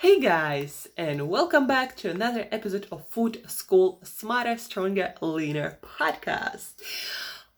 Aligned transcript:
Hey 0.00 0.18
guys, 0.18 0.88
and 0.96 1.28
welcome 1.28 1.66
back 1.66 1.94
to 1.96 2.08
another 2.10 2.48
episode 2.50 2.86
of 2.90 3.06
Food 3.08 3.42
School 3.50 4.00
Smarter, 4.02 4.56
Stronger, 4.56 5.12
Leaner 5.20 5.76
podcast. 5.82 6.72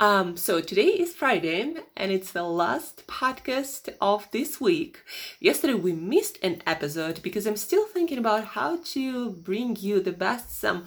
Um, 0.00 0.36
so 0.36 0.60
today 0.60 0.88
is 0.88 1.14
Friday, 1.14 1.76
and 1.96 2.10
it's 2.10 2.32
the 2.32 2.42
last 2.42 3.06
podcast 3.06 3.90
of 4.00 4.28
this 4.32 4.60
week. 4.60 5.04
Yesterday 5.38 5.74
we 5.74 5.92
missed 5.92 6.38
an 6.42 6.62
episode 6.66 7.22
because 7.22 7.46
I'm 7.46 7.56
still 7.56 7.86
thinking 7.86 8.18
about 8.18 8.44
how 8.44 8.78
to 8.86 9.30
bring 9.30 9.76
you 9.76 10.00
the 10.00 10.10
best 10.10 10.58
some 10.58 10.86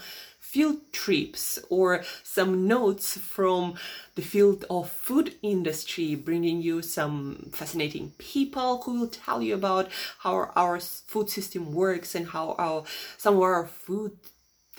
field 0.56 0.80
trips 0.94 1.60
or 1.70 2.02
some 2.24 2.66
notes 2.66 3.18
from 3.18 3.74
the 4.16 4.22
field 4.22 4.64
of 4.70 4.90
food 4.90 5.36
industry 5.42 6.16
bringing 6.16 6.62
you 6.62 6.82
some 6.82 7.50
fascinating 7.52 8.14
people 8.18 8.82
who 8.84 9.02
will 9.02 9.10
tell 9.10 9.42
you 9.42 9.54
about 9.54 9.92
how 10.20 10.50
our 10.56 10.80
food 10.80 11.30
system 11.30 11.74
works 11.74 12.16
and 12.16 12.30
how 12.30 12.56
our 12.58 12.86
some 13.18 13.36
of 13.36 13.42
our 13.42 13.68
food 13.68 14.14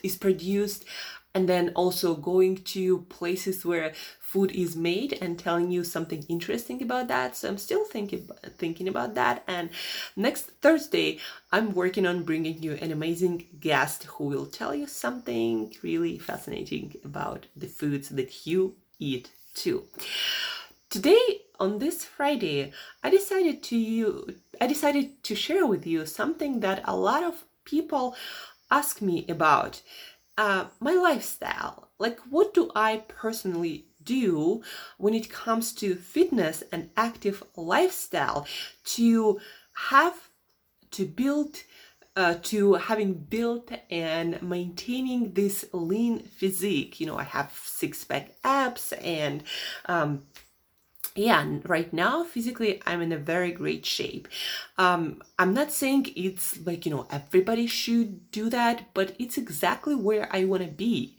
is 0.02 0.16
produced 0.16 0.86
and 1.36 1.46
then 1.46 1.70
also 1.74 2.14
going 2.14 2.56
to 2.56 3.02
places 3.18 3.62
where 3.62 3.92
food 4.18 4.50
is 4.52 4.74
made 4.74 5.18
and 5.20 5.38
telling 5.38 5.70
you 5.70 5.84
something 5.84 6.24
interesting 6.30 6.80
about 6.80 7.08
that. 7.08 7.36
So 7.36 7.46
i'm 7.50 7.58
still 7.58 7.84
thinking 7.84 8.26
thinking 8.56 8.88
about 8.88 9.14
that. 9.16 9.44
And 9.46 9.68
next 10.16 10.44
thursday 10.62 11.18
i'm 11.52 11.74
working 11.74 12.06
on 12.06 12.22
bringing 12.30 12.62
you 12.62 12.72
an 12.84 12.90
amazing 12.90 13.36
guest 13.60 14.04
who 14.04 14.24
will 14.24 14.46
tell 14.46 14.74
you 14.74 14.86
something 14.86 15.74
really 15.82 16.16
fascinating 16.18 16.94
about 17.04 17.44
the 17.54 17.66
foods 17.66 18.08
that 18.18 18.46
you 18.46 18.76
eat 18.98 19.28
too. 19.54 19.84
Today 20.88 21.42
on 21.58 21.78
this 21.78 22.04
friday 22.04 22.70
i 23.02 23.08
decided 23.08 23.62
to 23.62 23.76
you 23.76 24.06
i 24.60 24.66
decided 24.66 25.06
to 25.24 25.34
share 25.34 25.66
with 25.66 25.86
you 25.86 26.04
something 26.04 26.60
that 26.60 26.82
a 26.84 26.94
lot 26.94 27.22
of 27.22 27.44
people 27.64 28.14
ask 28.70 29.00
me 29.00 29.24
about 29.28 29.80
uh, 30.38 30.66
my 30.80 30.94
lifestyle. 30.94 31.88
Like, 31.98 32.20
what 32.30 32.52
do 32.52 32.70
I 32.74 33.04
personally 33.08 33.86
do 34.02 34.62
when 34.98 35.14
it 35.14 35.30
comes 35.30 35.72
to 35.74 35.94
fitness 35.94 36.62
and 36.72 36.90
active 36.96 37.42
lifestyle 37.56 38.46
to 38.84 39.40
have 39.90 40.30
to 40.92 41.04
build 41.04 41.56
uh, 42.14 42.36
to 42.42 42.74
having 42.74 43.12
built 43.12 43.70
and 43.90 44.40
maintaining 44.40 45.32
this 45.34 45.66
lean 45.72 46.20
physique 46.20 46.98
you 46.98 47.06
know 47.06 47.18
i 47.18 47.22
have 47.22 47.52
six 47.62 48.04
pack 48.04 48.30
abs 48.42 48.92
and 49.02 49.42
um, 49.86 50.22
yeah 51.16 51.44
right 51.64 51.92
now 51.92 52.22
physically 52.22 52.80
i'm 52.86 53.00
in 53.00 53.12
a 53.12 53.18
very 53.18 53.50
great 53.52 53.84
shape. 53.86 54.28
Um 54.78 55.22
i'm 55.38 55.54
not 55.54 55.72
saying 55.72 56.12
it's 56.14 56.58
like 56.66 56.84
you 56.84 56.92
know 56.92 57.06
everybody 57.10 57.66
should 57.66 58.30
do 58.30 58.50
that 58.50 58.92
but 58.94 59.14
it's 59.18 59.38
exactly 59.38 59.94
where 59.94 60.28
i 60.32 60.44
want 60.44 60.62
to 60.62 60.68
be. 60.68 61.18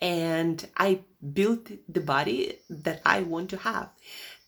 And 0.00 0.66
i 0.76 1.00
built 1.32 1.70
the 1.88 2.00
body 2.00 2.58
that 2.68 3.00
i 3.04 3.22
want 3.22 3.50
to 3.50 3.56
have 3.58 3.90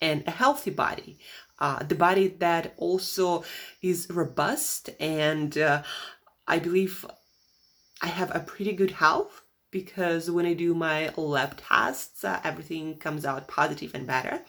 and 0.01 0.23
a 0.27 0.31
healthy 0.31 0.71
body. 0.71 1.19
Uh, 1.59 1.83
the 1.83 1.95
body 1.95 2.27
that 2.27 2.73
also 2.79 3.45
is 3.83 4.07
robust 4.11 4.91
and 4.99 5.59
uh, 5.59 5.83
i 6.49 6.59
believe 6.59 7.05
i 8.01 8.07
have 8.07 8.35
a 8.35 8.41
pretty 8.41 8.73
good 8.73 8.93
health 8.93 9.43
because 9.71 10.31
when 10.31 10.47
i 10.47 10.55
do 10.55 10.75
my 10.75 11.13
lab 11.17 11.57
tests 11.59 12.25
uh, 12.25 12.41
everything 12.45 12.97
comes 12.97 13.27
out 13.27 13.47
positive 13.47 13.95
and 13.95 14.07
better 14.07 14.41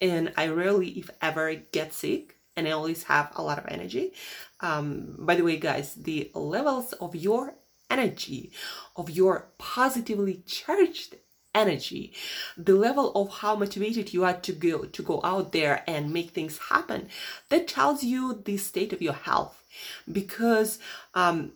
and 0.00 0.32
I 0.36 0.48
rarely, 0.48 0.88
if 0.98 1.10
ever, 1.20 1.54
get 1.54 1.92
sick 1.92 2.36
and 2.56 2.66
I 2.66 2.72
always 2.72 3.04
have 3.04 3.32
a 3.36 3.42
lot 3.42 3.58
of 3.58 3.66
energy. 3.68 4.12
Um, 4.60 5.16
by 5.18 5.34
the 5.34 5.44
way, 5.44 5.56
guys, 5.56 5.94
the 5.94 6.30
levels 6.34 6.92
of 6.94 7.14
your 7.14 7.54
energy, 7.90 8.52
of 8.96 9.10
your 9.10 9.48
positively 9.58 10.42
charged 10.46 11.16
energy, 11.54 12.12
the 12.56 12.74
level 12.74 13.12
of 13.14 13.38
how 13.38 13.56
motivated 13.56 14.12
you 14.12 14.24
are 14.24 14.34
to 14.34 14.52
go 14.52 14.84
to 14.84 15.02
go 15.02 15.20
out 15.24 15.52
there 15.52 15.82
and 15.86 16.12
make 16.12 16.30
things 16.30 16.58
happen, 16.70 17.08
that 17.48 17.66
tells 17.66 18.04
you 18.04 18.40
the 18.44 18.56
state 18.56 18.92
of 18.92 19.02
your 19.02 19.14
health. 19.14 19.64
Because 20.10 20.78
um, 21.14 21.52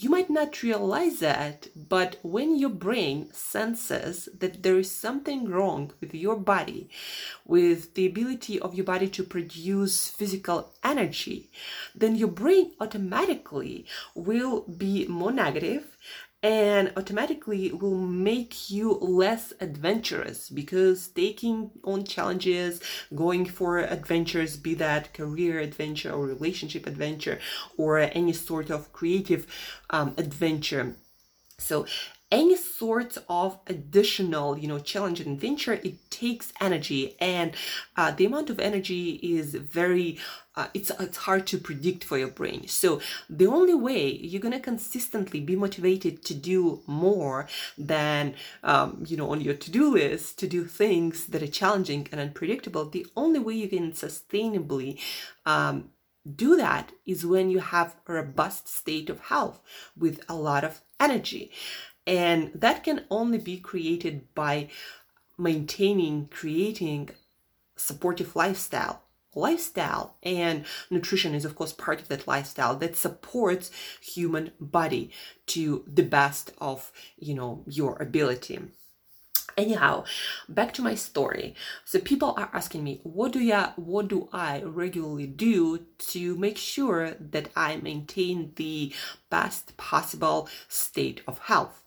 you 0.00 0.08
might 0.08 0.30
not 0.30 0.62
realize 0.62 1.18
that, 1.18 1.68
but 1.76 2.16
when 2.22 2.56
your 2.58 2.70
brain 2.70 3.28
senses 3.32 4.28
that 4.38 4.62
there 4.62 4.78
is 4.78 4.90
something 4.90 5.48
wrong 5.48 5.92
with 6.00 6.14
your 6.14 6.36
body, 6.36 6.88
with 7.44 7.94
the 7.94 8.06
ability 8.06 8.58
of 8.60 8.74
your 8.74 8.84
body 8.84 9.08
to 9.08 9.22
produce 9.22 10.08
physical 10.08 10.72
energy, 10.82 11.50
then 11.94 12.16
your 12.16 12.28
brain 12.28 12.72
automatically 12.80 13.84
will 14.14 14.60
be 14.62 15.06
more 15.08 15.32
negative 15.32 15.96
and 16.42 16.92
automatically 16.96 17.70
will 17.72 17.98
make 17.98 18.70
you 18.70 18.92
less 18.94 19.52
adventurous 19.60 20.48
because 20.50 21.08
taking 21.08 21.70
on 21.84 22.04
challenges, 22.04 22.80
going 23.14 23.46
for 23.46 23.78
adventures, 23.78 24.56
be 24.56 24.74
that 24.74 25.14
career 25.14 25.60
adventure 25.60 26.10
or 26.10 26.26
relationship 26.26 26.86
adventure 26.86 27.38
or 27.76 27.98
any 27.98 28.32
sort 28.32 28.70
of 28.70 28.92
creative 28.92 29.46
um, 29.90 30.14
adventure. 30.18 30.96
So 31.58 31.86
any 32.32 32.56
sort 32.56 33.18
of 33.28 33.58
additional 33.68 34.58
you 34.58 34.66
know 34.66 34.78
challenge 34.78 35.20
and 35.20 35.34
adventure 35.34 35.74
it 35.74 36.10
takes 36.10 36.52
energy. 36.60 37.14
And 37.20 37.54
uh, 37.96 38.10
the 38.10 38.24
amount 38.24 38.50
of 38.50 38.58
energy 38.58 39.20
is 39.22 39.54
very 39.54 40.18
uh, 40.56 40.68
it's 40.74 40.90
it's 40.98 41.18
hard 41.18 41.46
to 41.48 41.58
predict 41.58 42.02
for 42.04 42.18
your 42.18 42.28
brain. 42.28 42.66
So 42.68 43.00
the 43.28 43.46
only 43.46 43.74
way 43.74 44.10
you're 44.10 44.40
going 44.40 44.54
to 44.54 44.60
consistently 44.60 45.40
be 45.40 45.56
motivated 45.56 46.24
to 46.24 46.34
do 46.34 46.82
more 46.86 47.48
than 47.76 48.34
um, 48.64 49.04
you 49.06 49.16
know 49.16 49.30
on 49.30 49.40
your 49.40 49.54
to-do 49.54 49.92
list 49.92 50.38
to 50.40 50.46
do 50.48 50.64
things 50.64 51.26
that 51.26 51.42
are 51.42 51.58
challenging 51.60 52.08
and 52.10 52.20
unpredictable 52.20 52.84
the 52.88 53.06
only 53.16 53.38
way 53.38 53.54
you 53.54 53.68
can 53.68 53.92
sustainably 53.92 54.98
um, 55.46 55.90
do 56.36 56.56
that 56.56 56.92
is 57.04 57.26
when 57.26 57.50
you 57.50 57.58
have 57.58 57.96
a 58.06 58.12
robust 58.12 58.68
state 58.68 59.10
of 59.10 59.20
health 59.20 59.60
with 59.96 60.20
a 60.28 60.34
lot 60.34 60.62
of 60.64 60.80
energy 61.00 61.50
and 62.06 62.50
that 62.54 62.84
can 62.84 63.04
only 63.10 63.38
be 63.38 63.58
created 63.58 64.34
by 64.34 64.68
maintaining, 65.38 66.28
creating 66.28 67.10
supportive 67.76 68.36
lifestyle 68.36 69.02
lifestyle 69.34 70.16
and 70.22 70.64
nutrition 70.90 71.34
is 71.34 71.44
of 71.44 71.54
course 71.54 71.72
part 71.72 72.00
of 72.00 72.08
that 72.08 72.28
lifestyle 72.28 72.76
that 72.76 72.96
supports 72.96 73.70
human 74.00 74.52
body 74.60 75.10
to 75.46 75.84
the 75.86 76.02
best 76.02 76.52
of 76.58 76.92
you 77.16 77.34
know 77.34 77.64
your 77.66 78.00
ability. 78.00 78.60
Anyhow 79.56 80.04
back 80.48 80.72
to 80.74 80.82
my 80.82 80.94
story. 80.94 81.54
So 81.84 81.98
people 81.98 82.34
are 82.36 82.50
asking 82.52 82.84
me 82.84 83.00
what 83.04 83.32
do 83.32 83.40
ya 83.40 83.72
what 83.76 84.08
do 84.08 84.28
i 84.32 84.62
regularly 84.62 85.26
do 85.26 85.86
to 85.98 86.36
make 86.36 86.58
sure 86.58 87.12
that 87.12 87.48
i 87.56 87.76
maintain 87.76 88.52
the 88.56 88.92
best 89.30 89.76
possible 89.76 90.48
state 90.68 91.22
of 91.26 91.38
health 91.38 91.82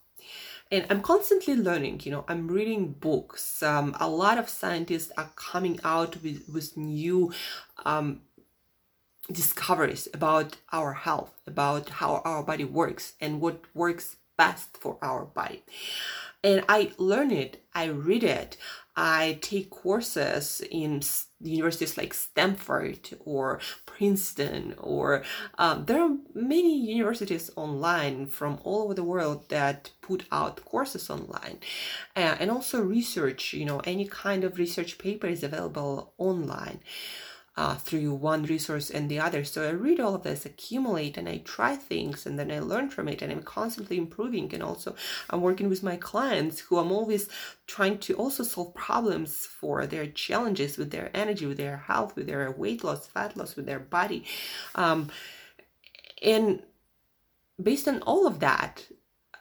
and 0.72 0.86
i'm 0.90 1.02
constantly 1.02 1.56
learning 1.56 2.00
you 2.04 2.12
know 2.12 2.26
i'm 2.28 2.48
reading 2.48 2.92
books. 2.92 3.62
Um, 3.64 3.96
a 4.00 4.10
lot 4.10 4.38
of 4.38 4.50
scientists 4.50 5.12
are 5.18 5.30
coming 5.36 5.80
out 5.84 6.22
with, 6.24 6.48
with 6.52 6.76
new 6.78 7.32
um, 7.86 8.22
discoveries 9.32 10.08
about 10.14 10.58
our 10.72 10.94
health 10.94 11.34
about 11.48 11.90
how 11.90 12.22
our 12.26 12.44
body 12.44 12.66
works 12.66 13.14
and 13.20 13.42
what 13.42 13.62
works 13.74 14.18
best 14.38 14.78
for 14.78 14.98
our 15.02 15.26
body. 15.26 15.64
And 16.44 16.64
i 16.70 16.92
learn 16.98 17.32
it 17.32 17.64
i 17.74 17.86
read 17.86 18.24
it 18.24 18.58
I 18.96 19.40
take 19.42 19.70
courses 19.70 20.62
in 20.72 21.02
universities 21.42 21.98
like 21.98 22.14
Stanford 22.14 23.10
or 23.26 23.60
Princeton, 23.86 24.76
or 24.78 25.24
um, 25.58 25.86
there 25.86 26.02
are 26.02 26.16
many 26.34 26.78
universities 26.78 27.52
online 27.56 28.28
from 28.28 28.60
all 28.64 28.84
over 28.84 28.94
the 28.94 29.04
world 29.04 29.50
that 29.50 29.92
put 30.02 30.26
out 30.32 30.64
courses 30.64 31.10
online, 31.10 31.60
uh, 32.16 32.38
and 32.40 32.50
also 32.50 32.82
research. 32.82 33.54
You 33.54 33.66
know, 33.66 33.80
any 33.80 34.06
kind 34.06 34.44
of 34.44 34.58
research 34.58 34.98
paper 34.98 35.28
is 35.28 35.44
available 35.44 36.14
online 36.18 36.80
uh, 37.58 37.76
through 37.76 38.14
one 38.14 38.44
resource 38.44 38.90
and 38.90 39.10
the 39.10 39.20
other. 39.20 39.44
So 39.46 39.68
I 39.68 39.72
read 39.72 40.00
all 40.00 40.16
of 40.16 40.24
this, 40.24 40.46
accumulate, 40.46 41.18
and 41.18 41.30
I 41.30 41.38
try 41.38 41.76
things, 41.76 42.26
and 42.26 42.38
then 42.38 42.52
I 42.52 42.60
learn 42.60 42.90
from 42.90 43.08
it, 43.08 43.22
and 43.22 43.32
I'm 43.32 43.44
constantly 43.44 43.98
improving. 43.98 44.54
And 44.54 44.62
also, 44.62 44.96
I'm 45.30 45.42
working 45.42 45.70
with 45.70 45.82
my 45.82 45.96
clients 45.96 46.60
who 46.60 46.78
I'm 46.78 46.92
always 46.92 47.30
trying 47.66 48.00
to 48.00 48.16
also 48.16 48.44
solve 48.44 48.74
problems 48.74 49.46
for 49.46 49.88
their 49.88 50.08
challenges 50.08 50.78
with 50.78 50.92
their 50.92 51.12
energy, 51.14 51.46
with 51.46 51.58
their 51.58 51.78
health, 51.78 52.16
with 52.16 52.28
their 52.28 52.52
weight 52.52 52.84
loss, 52.84 53.08
fat 53.08 53.38
loss, 53.38 53.56
with 53.56 53.66
their 53.66 53.80
body. 53.80 54.26
Um, 54.76 55.10
and 56.22 56.62
based 57.62 57.88
on 57.88 58.02
all 58.02 58.28
of 58.28 58.42
that, 58.42 58.86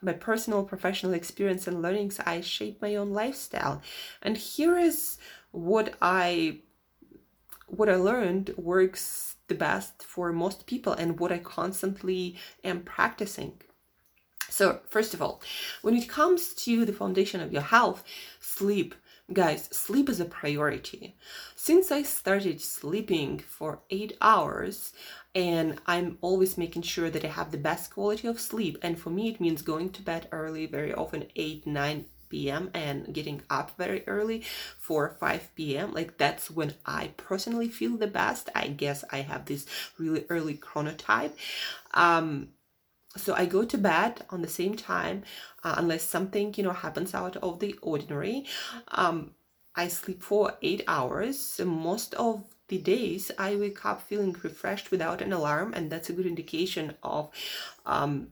my 0.00 0.12
personal 0.12 0.62
professional 0.62 1.14
experience 1.14 1.66
and 1.66 1.82
learnings, 1.82 2.20
I 2.25 2.43
shape 2.43 2.81
my 2.81 2.94
own 2.94 3.11
lifestyle. 3.11 3.82
And 4.22 4.37
here 4.37 4.78
is 4.78 5.19
what 5.50 5.94
I 6.00 6.61
what 7.76 7.88
I 7.88 7.97
learned 7.97 8.55
works 8.56 9.37
the 9.49 9.55
best 9.55 10.03
for 10.03 10.32
most 10.32 10.67
people 10.67 10.93
and 10.93 11.19
what 11.21 11.32
I 11.32 11.38
constantly 11.38 12.37
am 12.62 12.81
practicing. 12.82 13.61
So, 14.49 14.81
first 14.88 15.15
of 15.15 15.23
all, 15.23 15.43
when 15.82 15.97
it 15.97 16.09
comes 16.09 16.55
to 16.65 16.85
the 16.85 16.93
foundation 16.93 17.41
of 17.41 17.53
your 17.53 17.62
health, 17.62 18.05
sleep, 18.41 18.94
guys, 19.32 19.69
sleep 19.73 20.09
is 20.09 20.21
a 20.21 20.25
priority. 20.25 21.17
Since 21.56 21.91
I 21.91 22.03
started 22.03 22.61
sleeping 22.61 23.41
for 23.41 23.81
eight 23.91 24.17
hours, 24.21 24.93
and 25.35 25.81
I'm 25.87 26.19
always 26.21 26.56
making 26.56 26.82
sure 26.82 27.11
that 27.11 27.25
I 27.25 27.29
have 27.29 27.50
the 27.50 27.59
best 27.59 27.93
quality 27.93 28.29
of 28.29 28.41
sleep, 28.41 28.79
and 28.82 28.99
for 28.99 29.11
me, 29.11 29.29
it 29.29 29.41
means 29.41 29.62
going 29.62 29.91
to 29.91 30.03
bed 30.03 30.29
early, 30.31 30.67
very 30.67 30.94
often 30.94 31.26
8, 31.35 31.67
9 31.67 32.05
p.m. 32.34 32.70
and 32.75 33.14
getting 33.14 33.42
up 33.48 33.76
very 33.78 34.02
early 34.08 34.42
for 34.86 35.16
5 35.20 35.54
p.m. 35.54 35.92
Like 35.92 36.19
that's 36.19 36.50
when 36.50 36.75
I 36.84 37.12
personally 37.16 37.69
feel 37.69 37.96
the 37.96 38.08
best. 38.08 38.50
I 38.54 38.66
guess 38.82 39.04
I 39.10 39.19
have 39.19 39.44
this 39.44 39.66
really 39.98 40.25
early 40.28 40.56
chronotype. 40.56 41.34
Um, 41.92 42.48
so 43.16 43.32
I 43.34 43.46
go 43.46 43.64
to 43.64 43.78
bed 43.78 44.25
on 44.31 44.42
the 44.42 44.48
same 44.48 44.75
time, 44.75 45.22
uh, 45.62 45.76
unless 45.78 46.02
something 46.02 46.52
you 46.56 46.64
know 46.64 46.72
happens 46.72 47.14
out 47.14 47.36
of 47.36 47.60
the 47.60 47.78
ordinary. 47.81 48.46
Um, 48.88 49.16
I 49.76 49.87
sleep 49.88 50.20
for 50.22 50.56
eight 50.62 50.82
hours. 50.88 51.60
Most 51.64 52.14
of 52.14 52.42
the 52.66 52.78
days 52.78 53.30
I 53.38 53.54
wake 53.54 53.84
up 53.84 54.02
feeling 54.02 54.34
refreshed 54.42 54.90
without 54.90 55.22
an 55.22 55.32
alarm, 55.32 55.72
and 55.76 55.90
that's 55.90 56.10
a 56.10 56.16
good 56.19 56.26
indication 56.26 56.94
of 57.02 57.30
um, 57.87 58.28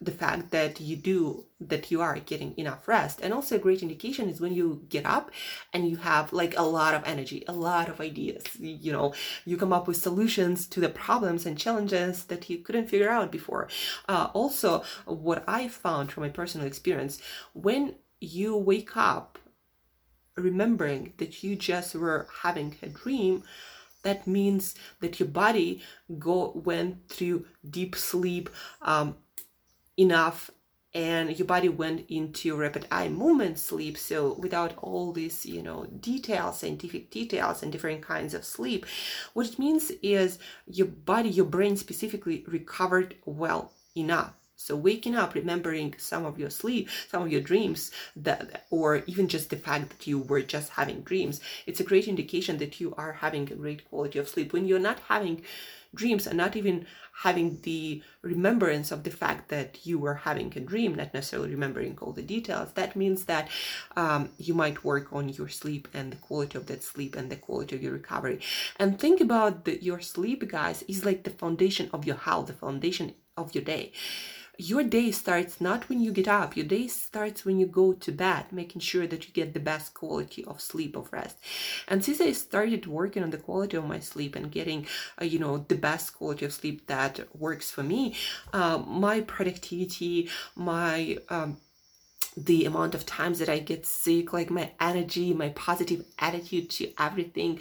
the 0.00 0.10
fact 0.10 0.50
that 0.50 0.80
you 0.80 0.96
do 0.96 1.44
that 1.60 1.90
you 1.90 2.00
are 2.00 2.18
getting 2.18 2.54
enough 2.56 2.88
rest. 2.88 3.20
And 3.22 3.34
also 3.34 3.56
a 3.56 3.58
great 3.58 3.82
indication 3.82 4.30
is 4.30 4.40
when 4.40 4.54
you 4.54 4.82
get 4.88 5.04
up 5.04 5.30
and 5.74 5.88
you 5.88 5.98
have 5.98 6.32
like 6.32 6.56
a 6.56 6.62
lot 6.62 6.94
of 6.94 7.02
energy 7.04 7.44
a 7.46 7.52
lot 7.52 7.88
of 7.88 8.00
ideas. 8.00 8.44
You 8.58 8.92
know 8.92 9.14
you 9.44 9.56
come 9.56 9.72
up 9.72 9.86
with 9.86 9.96
solutions 9.98 10.66
to 10.68 10.80
the 10.80 10.88
problems 10.88 11.44
and 11.46 11.58
challenges 11.58 12.24
that 12.24 12.48
you 12.48 12.58
couldn't 12.58 12.88
figure 12.88 13.10
out 13.10 13.30
before. 13.30 13.68
Uh, 14.08 14.28
also 14.34 14.82
what 15.04 15.44
i 15.46 15.68
found 15.68 16.10
from 16.10 16.22
my 16.22 16.28
personal 16.28 16.66
experience 16.66 17.20
when 17.52 17.94
you 18.20 18.56
wake 18.56 18.96
up 18.96 19.38
remembering 20.36 21.12
that 21.18 21.42
you 21.42 21.56
just 21.56 21.94
were 21.94 22.26
having 22.42 22.76
a 22.82 22.88
dream 22.88 23.42
that 24.02 24.26
means 24.26 24.74
that 25.00 25.20
your 25.20 25.28
body 25.28 25.82
go 26.18 26.52
went 26.54 27.08
through 27.08 27.44
deep 27.68 27.94
sleep 27.94 28.48
um, 28.82 29.16
enough 30.00 30.50
and 30.92 31.38
your 31.38 31.46
body 31.46 31.68
went 31.68 32.04
into 32.08 32.56
rapid 32.56 32.86
eye 32.90 33.08
movement 33.08 33.58
sleep. 33.58 33.96
So 33.96 34.34
without 34.34 34.74
all 34.78 35.12
these 35.12 35.46
you 35.46 35.62
know 35.62 35.86
details 35.86 36.58
scientific 36.58 37.10
details 37.10 37.62
and 37.62 37.70
different 37.70 38.02
kinds 38.02 38.34
of 38.34 38.44
sleep 38.44 38.86
what 39.34 39.46
it 39.46 39.58
means 39.58 39.90
is 40.02 40.38
your 40.66 40.88
body 40.88 41.28
your 41.28 41.46
brain 41.46 41.76
specifically 41.76 42.44
recovered 42.46 43.14
well 43.24 43.72
enough. 43.96 44.32
So 44.56 44.76
waking 44.76 45.16
up 45.16 45.34
remembering 45.34 45.94
some 45.98 46.26
of 46.26 46.38
your 46.38 46.50
sleep 46.50 46.88
some 47.10 47.22
of 47.22 47.32
your 47.32 47.40
dreams 47.40 47.90
that 48.16 48.66
or 48.70 49.02
even 49.06 49.28
just 49.28 49.50
the 49.50 49.56
fact 49.56 49.90
that 49.90 50.06
you 50.06 50.18
were 50.18 50.42
just 50.42 50.70
having 50.70 51.02
dreams. 51.02 51.40
It's 51.66 51.80
a 51.80 51.84
great 51.90 52.08
indication 52.08 52.58
that 52.58 52.80
you 52.80 52.94
are 52.96 53.12
having 53.12 53.44
a 53.50 53.54
great 53.54 53.88
quality 53.88 54.18
of 54.18 54.28
sleep. 54.28 54.52
When 54.52 54.66
you're 54.66 54.78
not 54.78 55.00
having 55.08 55.42
dreams 55.94 56.26
and 56.26 56.36
not 56.36 56.56
even 56.56 56.86
having 57.22 57.60
the 57.62 58.02
remembrance 58.22 58.90
of 58.90 59.02
the 59.02 59.10
fact 59.10 59.48
that 59.48 59.84
you 59.84 59.98
were 59.98 60.14
having 60.14 60.52
a 60.56 60.60
dream, 60.60 60.94
not 60.94 61.12
necessarily 61.12 61.50
remembering 61.50 61.98
all 62.00 62.12
the 62.12 62.22
details, 62.22 62.72
that 62.72 62.96
means 62.96 63.24
that 63.26 63.48
um, 63.96 64.30
you 64.38 64.54
might 64.54 64.84
work 64.84 65.12
on 65.12 65.28
your 65.28 65.48
sleep 65.48 65.88
and 65.92 66.12
the 66.12 66.16
quality 66.16 66.56
of 66.56 66.66
that 66.66 66.82
sleep 66.82 67.16
and 67.16 67.30
the 67.30 67.36
quality 67.36 67.76
of 67.76 67.82
your 67.82 67.92
recovery. 67.92 68.40
And 68.78 68.98
think 68.98 69.20
about 69.20 69.64
the, 69.64 69.82
your 69.82 70.00
sleep, 70.00 70.48
guys, 70.48 70.82
is 70.88 71.04
like 71.04 71.24
the 71.24 71.30
foundation 71.30 71.90
of 71.92 72.06
your 72.06 72.16
health, 72.16 72.46
the 72.46 72.52
foundation 72.54 73.14
of 73.36 73.54
your 73.54 73.64
day 73.64 73.92
your 74.60 74.82
day 74.82 75.10
starts 75.10 75.60
not 75.60 75.88
when 75.88 76.00
you 76.00 76.12
get 76.12 76.28
up. 76.28 76.56
Your 76.56 76.66
day 76.66 76.86
starts 76.86 77.44
when 77.44 77.58
you 77.58 77.66
go 77.66 77.92
to 77.94 78.12
bed 78.12 78.46
making 78.52 78.80
sure 78.80 79.06
that 79.06 79.26
you 79.26 79.32
get 79.32 79.54
the 79.54 79.60
best 79.60 79.94
quality 79.94 80.44
of 80.44 80.60
sleep 80.60 80.96
of 80.96 81.12
rest. 81.12 81.38
And 81.88 82.04
since 82.04 82.20
i 82.20 82.32
started 82.32 82.86
working 82.86 83.22
on 83.22 83.30
the 83.30 83.38
quality 83.38 83.76
of 83.76 83.86
my 83.86 84.00
sleep 84.00 84.36
and 84.36 84.52
getting 84.52 84.86
uh, 85.20 85.24
you 85.24 85.38
know 85.38 85.64
the 85.68 85.76
best 85.76 86.14
quality 86.14 86.44
of 86.44 86.52
sleep 86.52 86.86
that 86.86 87.14
works 87.34 87.70
for 87.70 87.82
me 87.82 88.14
uh, 88.52 88.78
my 88.78 89.20
productivity 89.20 90.28
my 90.54 91.18
um, 91.28 91.56
the 92.36 92.64
amount 92.64 92.94
of 92.94 93.04
times 93.06 93.38
that 93.40 93.48
I 93.48 93.58
get 93.58 93.84
sick, 93.86 94.32
like 94.32 94.50
my 94.50 94.70
energy, 94.80 95.34
my 95.34 95.48
positive 95.50 96.04
attitude 96.18 96.70
to 96.70 96.92
everything, 96.98 97.60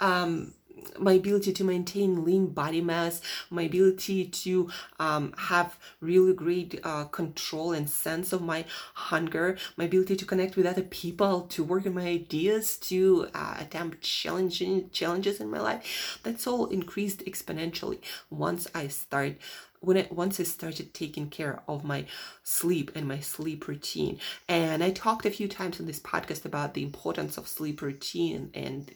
um, 0.00 0.52
my 0.98 1.12
ability 1.12 1.52
to 1.52 1.64
maintain 1.64 2.24
lean 2.24 2.46
body 2.46 2.80
mass, 2.80 3.20
my 3.50 3.62
ability 3.62 4.26
to 4.26 4.70
um, 4.98 5.32
have 5.36 5.78
really 6.00 6.32
great 6.32 6.80
uh, 6.84 7.04
control 7.04 7.72
and 7.72 7.88
sense 7.88 8.32
of 8.32 8.42
my 8.42 8.64
hunger, 8.94 9.56
my 9.76 9.84
ability 9.84 10.16
to 10.16 10.24
connect 10.24 10.56
with 10.56 10.66
other 10.66 10.82
people, 10.82 11.42
to 11.42 11.64
work 11.64 11.86
on 11.86 11.94
my 11.94 12.06
ideas, 12.06 12.76
to 12.78 13.28
uh, 13.34 13.56
attempt 13.58 14.02
challenging 14.02 14.90
challenges 14.90 15.40
in 15.40 15.50
my 15.50 15.60
life. 15.60 16.18
That's 16.22 16.46
all 16.46 16.66
increased 16.66 17.24
exponentially 17.24 17.98
once 18.30 18.66
I 18.74 18.88
start 18.88 19.36
when 19.82 19.98
I 19.98 20.06
once 20.10 20.38
I 20.38 20.44
started 20.44 20.94
taking 20.94 21.28
care 21.28 21.62
of 21.68 21.84
my 21.84 22.06
sleep 22.44 22.92
and 22.94 23.06
my 23.06 23.18
sleep 23.18 23.66
routine. 23.66 24.18
And 24.48 24.82
I 24.82 24.90
talked 24.90 25.26
a 25.26 25.30
few 25.30 25.48
times 25.48 25.80
on 25.80 25.86
this 25.86 26.00
podcast 26.00 26.44
about 26.44 26.74
the 26.74 26.84
importance 26.84 27.36
of 27.36 27.48
sleep 27.48 27.82
routine 27.82 28.50
and 28.54 28.90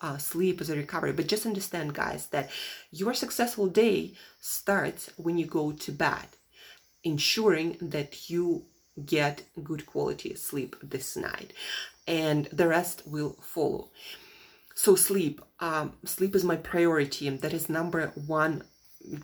uh, 0.00 0.16
sleep 0.16 0.60
as 0.60 0.70
a 0.70 0.76
recovery. 0.76 1.12
But 1.12 1.28
just 1.28 1.46
understand, 1.46 1.94
guys, 1.94 2.26
that 2.28 2.50
your 2.90 3.14
successful 3.14 3.66
day 3.66 4.14
starts 4.40 5.10
when 5.16 5.36
you 5.36 5.46
go 5.46 5.72
to 5.72 5.92
bed, 5.92 6.28
ensuring 7.04 7.76
that 7.80 8.30
you 8.30 8.64
get 9.04 9.42
good 9.62 9.86
quality 9.86 10.34
sleep 10.34 10.76
this 10.82 11.16
night, 11.16 11.52
and 12.06 12.46
the 12.46 12.68
rest 12.68 13.02
will 13.06 13.36
follow. 13.42 13.90
So 14.74 14.94
sleep, 14.94 15.42
um, 15.60 15.92
sleep 16.04 16.34
is 16.34 16.44
my 16.44 16.56
priority, 16.56 17.28
that 17.28 17.52
is 17.52 17.68
number 17.68 18.12
one 18.26 18.64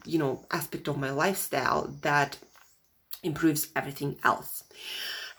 you 0.04 0.18
know 0.18 0.44
aspect 0.50 0.88
of 0.88 0.98
my 0.98 1.10
lifestyle 1.10 1.88
that 2.02 2.38
improves 3.22 3.68
everything 3.74 4.16
else 4.24 4.64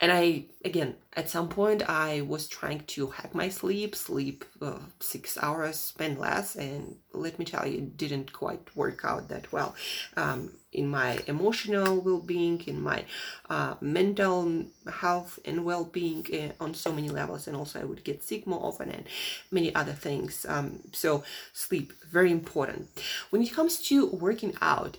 and 0.02 0.12
i 0.12 0.44
again 0.66 0.96
at 1.14 1.30
some 1.30 1.50
point 1.50 1.88
i 1.90 2.22
was 2.22 2.48
trying 2.48 2.82
to 2.88 3.08
hack 3.08 3.34
my 3.36 3.50
sleep 3.50 3.96
sleep 3.96 4.46
uh, 4.62 4.80
six 5.00 5.38
hours 5.42 5.78
spend 5.78 6.18
less 6.18 6.56
and 6.56 6.96
let 7.14 7.40
me 7.40 7.46
tell 7.46 7.68
you 7.68 7.80
it 7.80 7.98
didn't 7.98 8.32
quite 8.32 8.76
work 8.76 9.02
out 9.04 9.30
that 9.30 9.52
well. 9.52 9.76
Um, 10.16 10.52
in 10.72 10.88
my 10.88 11.18
emotional 11.26 12.00
well-being 12.00 12.62
in 12.68 12.80
my 12.80 13.04
uh, 13.50 13.74
mental 13.82 14.66
health 15.02 15.40
and 15.44 15.66
well-being 15.66 16.24
uh, 16.32 16.64
on 16.64 16.76
so 16.76 16.92
many 16.92 17.10
levels 17.10 17.48
and 17.48 17.58
also 17.58 17.80
i 17.82 17.84
would 17.84 18.04
get 18.04 18.24
sick 18.24 18.46
more 18.46 18.64
often 18.64 18.92
and 18.92 19.06
many 19.50 19.74
other 19.74 19.94
things. 19.94 20.46
Um, 20.48 20.82
so 20.92 21.24
sleep 21.54 21.92
very 22.12 22.32
important. 22.32 22.88
When 23.32 23.42
it 23.42 23.52
comes 23.52 23.82
to 23.88 24.06
working 24.08 24.54
out 24.62 24.98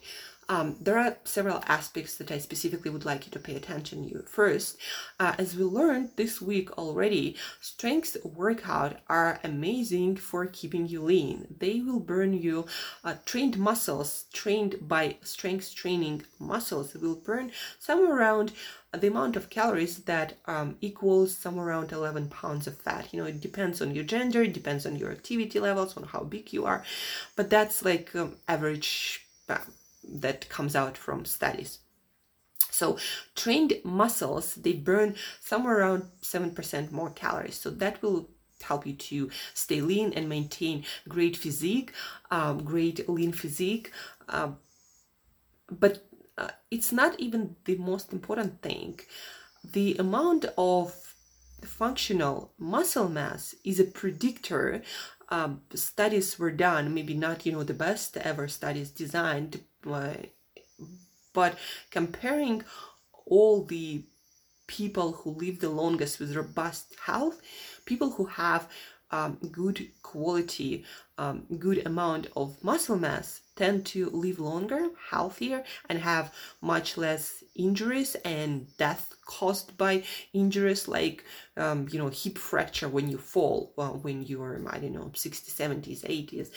um, 0.51 0.75
there 0.81 0.99
are 0.99 1.17
several 1.23 1.63
aspects 1.69 2.17
that 2.17 2.33
I 2.33 2.39
specifically 2.39 2.91
would 2.91 3.05
like 3.05 3.25
you 3.25 3.31
to 3.31 3.39
pay 3.39 3.55
attention 3.55 4.09
to. 4.11 4.23
First, 4.25 4.79
uh, 5.21 5.37
as 5.39 5.55
we 5.55 5.63
learned 5.63 6.11
this 6.17 6.43
week 6.43 6.77
already, 6.77 7.37
strength 7.61 8.17
workout 8.25 8.97
are 9.09 9.39
amazing 9.45 10.17
for 10.17 10.47
keeping 10.47 10.89
you 10.89 11.03
lean. 11.03 11.55
They 11.61 11.81
will 11.81 12.01
burn 12.01 12.33
you. 12.33 12.67
Uh, 13.05 13.15
trained 13.25 13.59
muscles, 13.59 14.25
trained 14.33 14.89
by 14.89 15.19
strength 15.23 15.73
training 15.73 16.25
muscles, 16.41 16.95
will 16.95 17.15
burn 17.15 17.53
somewhere 17.79 18.19
around 18.19 18.51
the 18.93 19.07
amount 19.07 19.37
of 19.37 19.51
calories 19.51 19.99
that 19.99 20.35
um, 20.47 20.77
equals 20.81 21.33
somewhere 21.37 21.69
around 21.69 21.93
11 21.93 22.29
pounds 22.29 22.67
of 22.67 22.77
fat. 22.77 23.07
You 23.13 23.21
know, 23.21 23.27
it 23.29 23.41
depends 23.41 23.81
on 23.81 23.95
your 23.95 24.03
gender, 24.03 24.43
it 24.43 24.53
depends 24.53 24.85
on 24.85 24.97
your 24.97 25.13
activity 25.13 25.61
levels, 25.61 25.97
on 25.97 26.03
how 26.03 26.25
big 26.25 26.53
you 26.53 26.67
are, 26.67 26.83
but 27.37 27.51
that's 27.51 27.85
like 27.85 28.17
um, 28.17 28.35
average. 28.49 29.25
That 30.03 30.49
comes 30.49 30.75
out 30.75 30.97
from 30.97 31.25
studies. 31.25 31.79
So 32.71 32.99
trained 33.35 33.75
muscles, 33.85 34.55
they 34.55 34.73
burn 34.73 35.17
somewhere 35.41 35.81
around 35.81 36.05
7% 36.23 36.93
more 36.93 37.11
calories. 37.11 37.57
So 37.57 37.71
that 37.71 38.01
will 38.03 38.31
help 38.63 38.87
you 38.87 38.95
to 38.95 39.31
stay 39.55 39.81
lean 39.81 40.13
and 40.13 40.29
maintain 40.29 40.85
great 41.09 41.37
physique, 41.37 41.93
um, 42.31 42.65
great 42.65 43.09
lean 43.09 43.33
physique. 43.33 43.93
Um, 44.29 44.59
but 45.71 46.05
uh, 46.39 46.51
it's 46.71 46.93
not 46.93 47.19
even 47.19 47.57
the 47.65 47.77
most 47.77 48.13
important 48.13 48.63
thing. 48.63 49.01
The 49.65 49.97
amount 49.99 50.47
of 50.57 50.95
functional 51.63 52.53
muscle 52.59 53.09
mass 53.09 53.55
is 53.65 53.79
a 53.79 53.85
predictor 53.85 54.83
um, 55.31 55.63
studies 55.75 56.39
were 56.39 56.51
done 56.51 56.93
maybe 56.93 57.15
not 57.15 57.47
you 57.47 57.53
know 57.53 57.63
the 57.63 57.75
best 57.75 58.17
ever 58.17 58.49
studies 58.49 58.91
designed 58.91 59.63
but 61.33 61.57
comparing 61.91 62.65
all 63.27 63.65
the 63.65 64.05
people 64.67 65.13
who 65.13 65.31
live 65.31 65.59
the 65.59 65.69
longest 65.69 66.21
with 66.21 66.37
robust 66.37 66.95
health, 67.05 67.41
people 67.87 68.11
who 68.11 68.27
have 68.27 68.69
um, 69.11 69.37
good 69.51 69.89
quality, 70.03 70.85
um, 71.19 71.45
good 71.59 71.85
amount 71.87 72.29
of 72.37 72.63
muscle 72.63 72.97
mass 72.97 73.41
tend 73.61 73.85
to 73.85 74.09
live 74.11 74.39
longer, 74.39 74.89
healthier, 75.11 75.63
and 75.89 75.99
have 75.99 76.33
much 76.63 76.97
less 76.97 77.45
injuries 77.55 78.15
and 78.25 78.67
death 78.79 79.15
caused 79.27 79.77
by 79.77 80.03
injuries 80.33 80.89
like 80.89 81.25
um, 81.57 81.87
you 81.93 81.99
know 81.99 82.09
hip 82.09 82.37
fracture 82.39 82.89
when 82.89 83.09
you 83.09 83.19
fall 83.19 83.73
well, 83.77 83.99
when 84.03 84.23
you're 84.23 84.61
i 84.69 84.79
don't 84.79 84.93
know 84.93 85.11
60s 85.13 85.55
70s 85.63 86.03
80s 86.03 86.49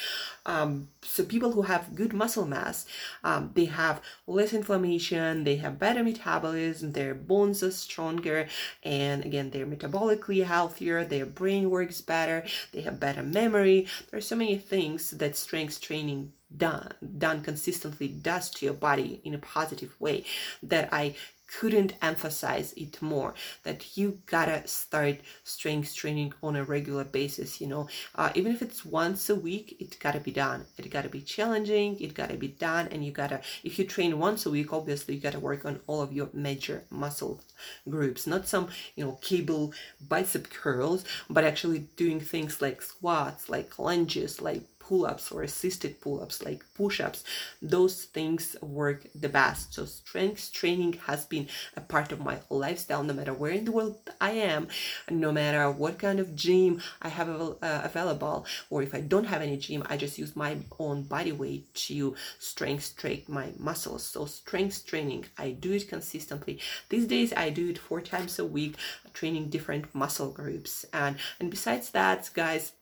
um, 0.46 0.88
so 1.02 1.24
people 1.24 1.52
who 1.52 1.62
have 1.62 1.94
good 1.94 2.14
muscle 2.14 2.46
mass 2.46 2.86
um, 3.24 3.52
they 3.54 3.66
have 3.66 4.02
less 4.26 4.54
inflammation 4.54 5.44
they 5.44 5.58
have 5.58 5.78
better 5.78 6.04
metabolism 6.04 6.94
their 6.94 7.14
bones 7.14 7.62
are 7.62 7.72
stronger 7.72 8.48
and 8.84 9.26
again 9.26 9.50
they're 9.52 9.68
metabolically 9.68 10.44
healthier 10.44 11.04
their 11.04 11.26
brain 11.26 11.70
works 11.70 12.02
better 12.02 12.44
they 12.72 12.82
have 12.82 13.00
better 13.00 13.24
memory. 13.24 13.88
There 14.10 14.18
are 14.18 14.22
so 14.22 14.36
many 14.36 14.58
things 14.58 15.12
that 15.12 15.36
strength 15.36 15.82
training 15.82 16.34
done 16.58 16.90
done 17.18 17.42
consistently 17.42 18.08
does 18.08 18.50
to 18.50 18.66
your 18.66 18.74
body 18.74 19.22
in 19.24 19.34
a 19.34 19.40
positive 19.40 20.00
way 20.00 20.24
that 20.62 20.90
I 20.92 21.16
couldn't 21.60 21.94
emphasize 22.02 22.74
it 22.74 23.02
more 23.02 23.34
that 23.64 23.96
you 23.96 24.20
gotta 24.26 24.66
start 24.68 25.18
strength 25.44 25.94
training 25.94 26.34
on 26.42 26.56
a 26.56 26.64
regular 26.64 27.04
basis 27.04 27.62
you 27.62 27.68
know. 27.68 27.88
Uh, 28.16 28.32
even 28.34 28.52
if 28.52 28.62
it's 28.62 28.86
once 28.86 29.30
a 29.30 29.36
week 29.36 29.76
it 29.80 30.00
gotta 30.00 30.20
be 30.20 30.32
done. 30.32 30.66
It 30.78 30.90
gotta 30.90 31.10
be 31.10 31.22
challenging 31.22 32.00
it 32.00 32.14
gotta 32.14 32.38
be 32.38 32.48
done 32.48 32.88
and 32.92 33.06
you 33.06 33.12
gotta 33.12 33.42
if 33.64 33.78
you 33.78 33.86
train 33.86 34.18
once 34.20 34.46
a 34.46 34.50
week 34.50 34.74
obviously 34.74 35.16
you 35.16 35.22
gotta 35.22 35.40
work 35.40 35.66
on 35.66 35.80
all 35.88 36.02
of 36.02 36.14
your 36.14 36.30
major 36.34 36.86
muscle 36.90 37.42
groups 37.90 38.26
not 38.26 38.48
some 38.48 38.68
you 38.96 39.06
know 39.06 39.18
cable 39.22 39.74
bicep 40.08 40.50
curls 40.50 41.06
but 41.30 41.44
actually 41.44 41.80
doing 41.96 42.20
things 42.20 42.62
like 42.62 42.82
squats 42.82 43.50
like 43.50 43.78
lunges 43.78 44.42
like 44.42 44.64
pull-ups 44.94 45.32
or 45.32 45.42
assisted 45.42 46.00
pull-ups 46.02 46.44
like 46.44 46.62
push-ups 46.76 47.24
those 47.64 47.96
things 48.18 48.56
work 48.62 49.00
the 49.16 49.30
best. 49.30 49.74
So 49.74 49.86
strength 49.86 50.54
training 50.54 50.94
has 51.08 51.26
been 51.26 51.48
a 51.76 51.82
part 51.82 52.12
of 52.12 52.20
my 52.20 52.38
lifestyle. 52.50 53.04
No 53.04 53.14
matter 53.14 53.34
where 53.34 53.56
in 53.60 53.66
the 53.66 53.72
world 53.72 53.98
i 54.22 54.32
am 54.52 54.68
no 55.10 55.32
matter 55.32 55.64
what 55.72 55.98
kind 56.06 56.20
of 56.20 56.36
gym 56.36 56.72
i 57.02 57.10
have 57.10 57.30
uh, 57.30 57.82
available 57.90 58.46
or 58.70 58.84
if 58.84 58.94
i 58.94 59.02
don't 59.02 59.32
have 59.34 59.42
any 59.42 59.58
gym 59.58 59.82
i 59.90 59.96
just 59.98 60.20
use 60.24 60.36
my 60.36 60.58
own 60.80 60.98
body 61.16 61.32
weight 61.32 61.74
to 61.74 62.16
strength 62.52 62.96
train 62.98 63.24
my 63.28 63.48
muscles. 63.58 64.04
So 64.04 64.26
strength 64.26 64.86
training 64.86 65.26
i 65.38 65.48
do 65.66 65.72
it 65.74 65.88
consistently. 65.88 66.60
These 66.90 67.08
days 67.08 67.34
i 67.34 67.50
do 67.50 67.70
it 67.72 67.80
four 67.88 68.02
times 68.02 68.38
a 68.40 68.46
week 68.46 68.76
training 69.14 69.50
different 69.50 69.86
muscle 69.96 70.32
groups. 70.32 70.86
And 70.94 71.18
and 71.40 71.50
besides 71.50 71.90
that 71.92 72.30
guys 72.34 72.74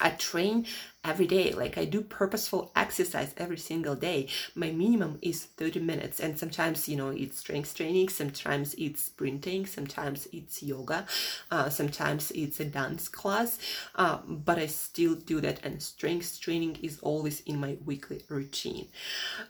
I 0.00 0.10
train 0.10 0.66
every 1.04 1.26
day. 1.26 1.52
Like 1.52 1.76
i 1.78 1.84
do 1.84 2.00
purposeful 2.00 2.70
exercise 2.76 3.34
every 3.36 3.58
single 3.58 3.94
day. 3.94 4.28
My 4.54 4.70
minimum 4.70 5.18
is 5.22 5.44
30 5.44 5.80
minutes 5.80 6.20
and 6.20 6.38
sometimes 6.38 6.88
you 6.88 6.96
know 6.96 7.08
it's 7.10 7.38
strength 7.38 7.74
training 7.76 8.08
sometimes 8.08 8.74
it's 8.78 9.02
sprinting 9.02 9.66
sometimes 9.66 10.26
it's 10.32 10.62
yoga 10.62 11.06
uh, 11.50 11.68
sometimes 11.68 12.30
it's 12.32 12.60
a 12.60 12.64
dance 12.64 13.08
class 13.08 13.58
uh, 13.96 14.18
but 14.26 14.58
i 14.58 14.66
still 14.66 15.14
do 15.14 15.40
that 15.40 15.60
and 15.64 15.82
strength 15.82 16.40
training 16.40 16.76
is 16.82 16.98
always 17.00 17.40
in 17.40 17.58
my 17.60 17.76
weekly 17.84 18.22
routine. 18.28 18.88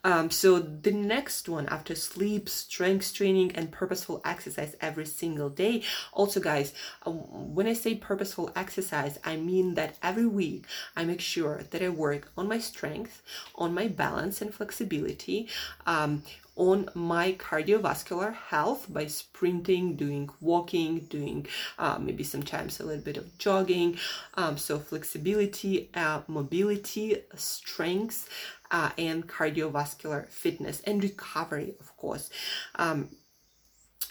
Um, 0.04 0.30
so 0.30 0.58
the 0.58 0.92
next 0.92 1.48
one 1.48 1.66
after 1.68 1.94
sleep 1.94 2.48
strength 2.48 3.14
training 3.14 3.52
and 3.54 3.70
purposeful 3.70 4.20
exercise 4.24 4.76
every 4.80 5.06
single 5.06 5.48
day. 5.50 5.82
Also 6.12 6.40
guys 6.40 6.72
uh, 7.06 7.10
when 7.10 7.66
i 7.66 7.72
say 7.72 7.94
purposeful 7.94 8.50
exercise 8.56 9.18
i 9.24 9.36
mean 9.36 9.74
that 9.74 9.96
every 10.02 10.26
week 10.26 10.66
i 10.96 11.04
make 11.04 11.20
sure 11.20 11.43
sure 11.44 11.62
that 11.70 11.82
I 11.82 11.88
work 11.88 12.30
on 12.36 12.48
my 12.48 12.58
strength, 12.58 13.22
on 13.56 13.74
my 13.74 13.88
balance 13.88 14.40
and 14.40 14.52
flexibility, 14.52 15.48
um, 15.86 16.22
on 16.56 16.88
my 16.94 17.32
cardiovascular 17.32 18.32
health 18.32 18.86
by 18.88 19.06
sprinting, 19.06 19.96
doing 19.96 20.30
walking, 20.40 21.00
doing 21.16 21.46
uh, 21.78 21.98
maybe 22.00 22.24
sometimes 22.24 22.80
a 22.80 22.86
little 22.86 23.02
bit 23.02 23.16
of 23.16 23.36
jogging. 23.38 23.98
Um, 24.34 24.56
so, 24.56 24.78
flexibility, 24.78 25.90
uh, 25.94 26.20
mobility, 26.28 27.16
strength, 27.34 28.28
uh, 28.70 28.90
and 28.96 29.26
cardiovascular 29.26 30.28
fitness 30.28 30.80
and 30.86 31.02
recovery, 31.02 31.74
of 31.80 31.96
course. 31.96 32.30
Um, 32.76 33.08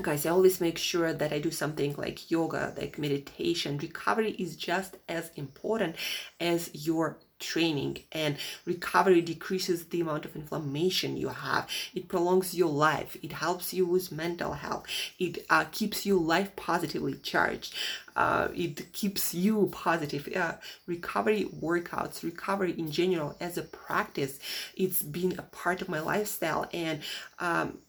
guys 0.01 0.25
i 0.25 0.29
always 0.29 0.59
make 0.59 0.77
sure 0.77 1.13
that 1.13 1.31
i 1.31 1.39
do 1.39 1.51
something 1.51 1.93
like 1.97 2.31
yoga 2.31 2.73
like 2.77 2.97
meditation. 2.97 3.77
Recovery 3.77 4.31
is 4.31 4.55
just 4.55 4.97
as 5.07 5.31
important 5.35 5.95
as 6.39 6.69
your 6.73 7.17
training 7.39 7.97
and 8.11 8.37
recovery 8.65 9.21
decreases 9.21 9.85
the 9.87 9.99
amount 9.99 10.23
of 10.25 10.35
inflammation 10.35 11.17
you 11.17 11.27
have. 11.27 11.67
It 11.93 12.07
prolongs 12.07 12.53
your 12.55 12.69
life. 12.69 13.17
It 13.21 13.33
helps 13.33 13.73
you 13.73 13.85
with 13.85 14.13
mental 14.13 14.53
health. 14.53 14.85
It 15.19 15.45
uh, 15.49 15.65
keeps 15.71 16.05
you 16.05 16.17
life 16.17 16.55
positively 16.55 17.15
charged. 17.15 17.75
Uh, 18.15 18.47
it 18.55 18.93
keeps 18.93 19.33
you 19.33 19.67
positive. 19.73 20.29
Uh, 20.33 20.53
recovery 20.87 21.45
workouts 21.61 22.23
recovery 22.23 22.73
in 22.77 22.89
general 22.91 23.35
as 23.39 23.57
a 23.57 23.63
practice 23.63 24.39
it's 24.75 25.01
been 25.03 25.37
a 25.37 25.41
part 25.43 25.81
of 25.81 25.89
my 25.89 25.99
lifestyle. 25.99 26.67
And 26.73 27.01
um, 27.39 27.79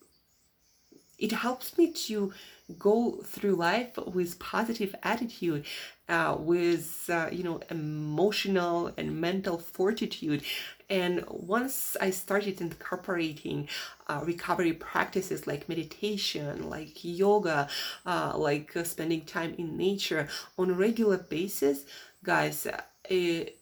it 1.19 1.33
helps 1.33 1.77
me 1.79 1.93
to 1.93 2.33
go 2.79 3.21
through 3.25 3.57
life 3.57 3.97
with 4.07 4.39
positive 4.39 4.95
attitude 5.03 5.65
uh, 6.09 6.37
with 6.39 7.09
uh, 7.11 7.29
you 7.31 7.43
know 7.43 7.61
emotional 7.71 8.93
and 8.97 9.21
mental 9.21 9.59
fortitude. 9.59 10.43
And 10.91 11.25
once 11.29 11.97
i 12.01 12.11
started 12.11 12.61
incorporating 12.61 13.69
uh, 14.07 14.21
recovery 14.23 14.75
practices 14.75 15.47
like 15.47 15.69
meditation 15.69 16.69
like 16.69 16.93
yoga 17.03 17.69
uh, 18.05 18.33
like 18.37 18.77
uh, 18.77 18.85
spending 18.85 19.23
time 19.23 19.55
in 19.57 19.77
nature 19.79 20.29
on 20.59 20.71
a 20.71 20.75
regular 20.75 21.17
basis 21.17 21.85
guys 22.23 22.67
uh, 22.67 22.81
it, 23.09 23.59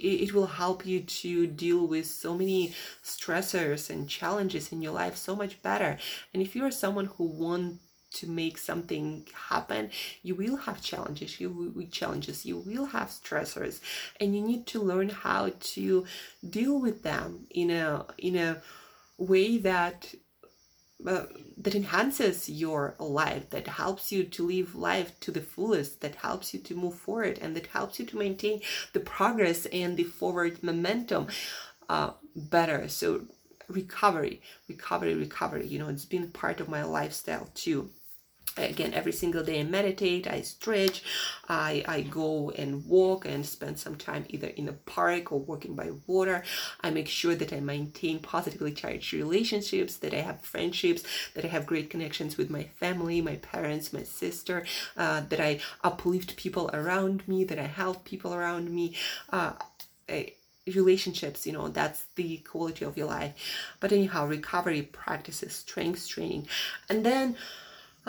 it 0.00 0.32
will 0.32 0.46
help 0.46 0.86
you 0.86 1.00
to 1.00 1.46
deal 1.46 1.86
with 1.86 2.06
so 2.06 2.34
many 2.34 2.74
stressors 3.04 3.90
and 3.90 4.08
challenges 4.08 4.72
in 4.72 4.82
your 4.82 4.92
life 4.92 5.16
so 5.16 5.36
much 5.36 5.62
better. 5.62 5.98
And 6.32 6.42
if 6.42 6.56
you're 6.56 6.70
someone 6.70 7.06
who 7.06 7.24
wants 7.24 7.78
to 8.12 8.26
make 8.26 8.58
something 8.58 9.26
happen, 9.48 9.90
you 10.22 10.34
will 10.34 10.56
have 10.56 10.82
challenges. 10.82 11.40
You 11.40 11.50
will 11.50 11.86
challenges. 11.86 12.44
You 12.44 12.58
will 12.58 12.86
have 12.86 13.08
stressors, 13.08 13.80
and 14.18 14.34
you 14.34 14.42
need 14.42 14.66
to 14.68 14.80
learn 14.80 15.08
how 15.08 15.52
to 15.74 16.04
deal 16.48 16.80
with 16.80 17.02
them 17.02 17.46
in 17.50 17.70
a 17.70 18.06
in 18.18 18.36
a 18.36 18.62
way 19.18 19.58
that 19.58 20.14
uh, 21.06 21.24
that 21.56 21.74
enhances 21.74 22.48
your 22.48 22.94
life, 22.98 23.50
that 23.50 23.66
helps 23.66 24.12
you 24.12 24.24
to 24.24 24.46
live 24.46 24.74
life 24.74 25.18
to 25.20 25.30
the 25.30 25.40
fullest, 25.40 26.00
that 26.00 26.16
helps 26.16 26.52
you 26.52 26.60
to 26.60 26.74
move 26.74 26.94
forward, 26.94 27.38
and 27.40 27.56
that 27.56 27.66
helps 27.66 27.98
you 27.98 28.06
to 28.06 28.16
maintain 28.16 28.60
the 28.92 29.00
progress 29.00 29.66
and 29.66 29.96
the 29.96 30.04
forward 30.04 30.62
momentum 30.62 31.26
uh, 31.88 32.10
better. 32.34 32.88
So, 32.88 33.22
recovery, 33.68 34.42
recovery, 34.68 35.14
recovery. 35.14 35.66
You 35.66 35.78
know, 35.78 35.88
it's 35.88 36.04
been 36.04 36.30
part 36.30 36.60
of 36.60 36.68
my 36.68 36.82
lifestyle 36.82 37.48
too 37.54 37.90
again 38.56 38.92
every 38.94 39.12
single 39.12 39.42
day 39.42 39.60
i 39.60 39.62
meditate 39.62 40.26
i 40.26 40.40
stretch 40.40 41.02
i 41.48 41.84
i 41.86 42.00
go 42.00 42.50
and 42.50 42.84
walk 42.86 43.24
and 43.24 43.46
spend 43.46 43.78
some 43.78 43.96
time 43.96 44.24
either 44.28 44.48
in 44.48 44.68
a 44.68 44.72
park 44.72 45.32
or 45.32 45.40
walking 45.40 45.74
by 45.74 45.90
water. 46.06 46.42
I 46.80 46.90
make 46.90 47.08
sure 47.08 47.34
that 47.34 47.52
i 47.52 47.60
maintain 47.60 48.18
positively 48.18 48.72
charged 48.72 49.12
relationships 49.12 49.96
that 49.98 50.14
i 50.14 50.20
have 50.20 50.40
friendships 50.40 51.02
that 51.34 51.44
i 51.44 51.48
have 51.48 51.66
great 51.66 51.90
connections 51.90 52.36
with 52.36 52.50
my 52.50 52.64
family 52.64 53.20
my 53.20 53.36
parents 53.36 53.92
my 53.92 54.02
sister 54.02 54.66
uh, 54.96 55.22
that 55.28 55.40
i 55.40 55.60
uplift 55.82 56.36
people 56.36 56.70
around 56.72 57.26
me 57.28 57.44
that 57.44 57.58
i 57.58 57.66
help 57.66 58.04
people 58.04 58.34
around 58.34 58.70
me 58.70 58.94
uh, 59.30 59.52
I, 60.08 60.32
relationships 60.66 61.46
you 61.46 61.52
know 61.52 61.68
that's 61.68 62.04
the 62.16 62.38
quality 62.38 62.84
of 62.84 62.96
your 62.96 63.06
life. 63.06 63.32
But 63.80 63.92
anyhow 63.92 64.26
recovery 64.26 64.82
practices 64.82 65.54
strength 65.54 66.08
training. 66.08 66.48
And 66.88 67.04
then 67.04 67.36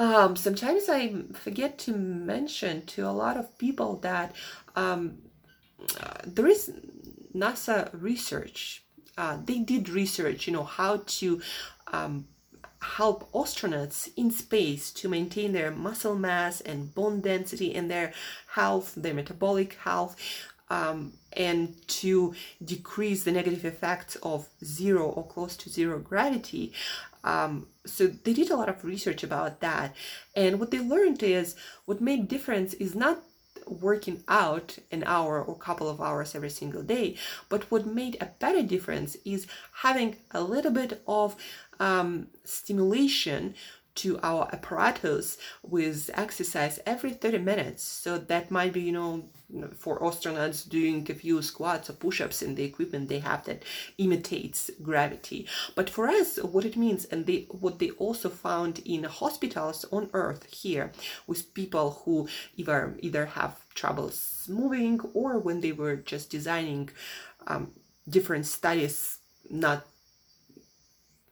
um, 0.01 0.35
sometimes 0.35 0.89
I 0.89 1.13
forget 1.33 1.77
to 1.79 1.93
mention 1.93 2.87
to 2.87 3.07
a 3.07 3.11
lot 3.11 3.37
of 3.37 3.55
people 3.59 3.97
that 3.97 4.35
um, 4.75 5.19
uh, 5.99 6.17
there 6.25 6.47
is 6.47 6.71
NASA 7.35 7.87
research. 7.93 8.83
Uh, 9.15 9.37
they 9.45 9.59
did 9.59 9.89
research, 9.89 10.47
you 10.47 10.53
know, 10.53 10.63
how 10.63 11.03
to 11.05 11.39
um, 11.93 12.25
help 12.81 13.31
astronauts 13.31 14.09
in 14.17 14.31
space 14.31 14.91
to 14.93 15.07
maintain 15.07 15.51
their 15.51 15.69
muscle 15.69 16.15
mass 16.15 16.61
and 16.61 16.95
bone 16.95 17.21
density 17.21 17.75
and 17.75 17.91
their 17.91 18.11
health, 18.47 18.95
their 18.97 19.13
metabolic 19.13 19.75
health. 19.75 20.15
Um, 20.71 21.13
and 21.33 21.75
to 21.99 22.33
decrease 22.63 23.23
the 23.23 23.31
negative 23.33 23.65
effects 23.65 24.15
of 24.23 24.47
zero 24.63 25.03
or 25.03 25.27
close 25.27 25.57
to 25.57 25.69
zero 25.69 25.99
gravity. 25.99 26.71
Um, 27.23 27.67
so 27.85 28.07
they 28.07 28.33
did 28.33 28.51
a 28.51 28.55
lot 28.55 28.69
of 28.69 28.83
research 28.83 29.23
about 29.23 29.59
that, 29.61 29.95
and 30.35 30.59
what 30.59 30.71
they 30.71 30.79
learned 30.79 31.23
is 31.23 31.55
what 31.85 32.01
made 32.01 32.27
difference 32.27 32.73
is 32.75 32.95
not 32.95 33.23
working 33.67 34.23
out 34.27 34.77
an 34.91 35.03
hour 35.05 35.41
or 35.41 35.55
couple 35.55 35.89
of 35.89 36.01
hours 36.01 36.35
every 36.35 36.49
single 36.49 36.83
day. 36.83 37.15
But 37.49 37.69
what 37.71 37.85
made 37.85 38.17
a 38.19 38.31
better 38.39 38.63
difference 38.63 39.15
is 39.23 39.47
having 39.73 40.17
a 40.31 40.41
little 40.41 40.71
bit 40.71 41.01
of 41.07 41.35
um, 41.79 42.27
stimulation 42.43 43.55
to 43.93 44.19
our 44.23 44.47
apparatus 44.53 45.37
with 45.63 46.09
exercise 46.13 46.79
every 46.85 47.11
30 47.11 47.39
minutes. 47.39 47.83
So 47.83 48.17
that 48.17 48.49
might 48.51 48.73
be, 48.73 48.81
you 48.81 48.91
know, 48.91 49.29
for 49.77 49.99
astronauts 49.99 50.67
doing 50.67 51.05
a 51.09 51.13
few 51.13 51.41
squats 51.41 51.89
or 51.89 51.93
push-ups 51.93 52.41
in 52.41 52.55
the 52.55 52.63
equipment 52.63 53.09
they 53.09 53.19
have 53.19 53.45
that 53.45 53.63
imitates 53.97 54.71
gravity. 54.81 55.47
But 55.75 55.89
for 55.89 56.07
us, 56.07 56.37
what 56.37 56.65
it 56.65 56.77
means, 56.77 57.05
and 57.05 57.25
they 57.25 57.47
what 57.49 57.79
they 57.79 57.91
also 57.91 58.29
found 58.29 58.79
in 58.85 59.03
hospitals 59.03 59.85
on 59.91 60.09
Earth 60.13 60.45
here 60.53 60.91
with 61.27 61.53
people 61.53 62.01
who 62.03 62.27
either 62.57 62.95
either 62.99 63.25
have 63.25 63.59
troubles 63.73 64.45
moving 64.49 64.99
or 65.13 65.39
when 65.39 65.61
they 65.61 65.71
were 65.71 65.95
just 65.95 66.29
designing 66.29 66.89
um, 67.47 67.71
different 68.07 68.45
studies 68.45 69.19
not 69.49 69.85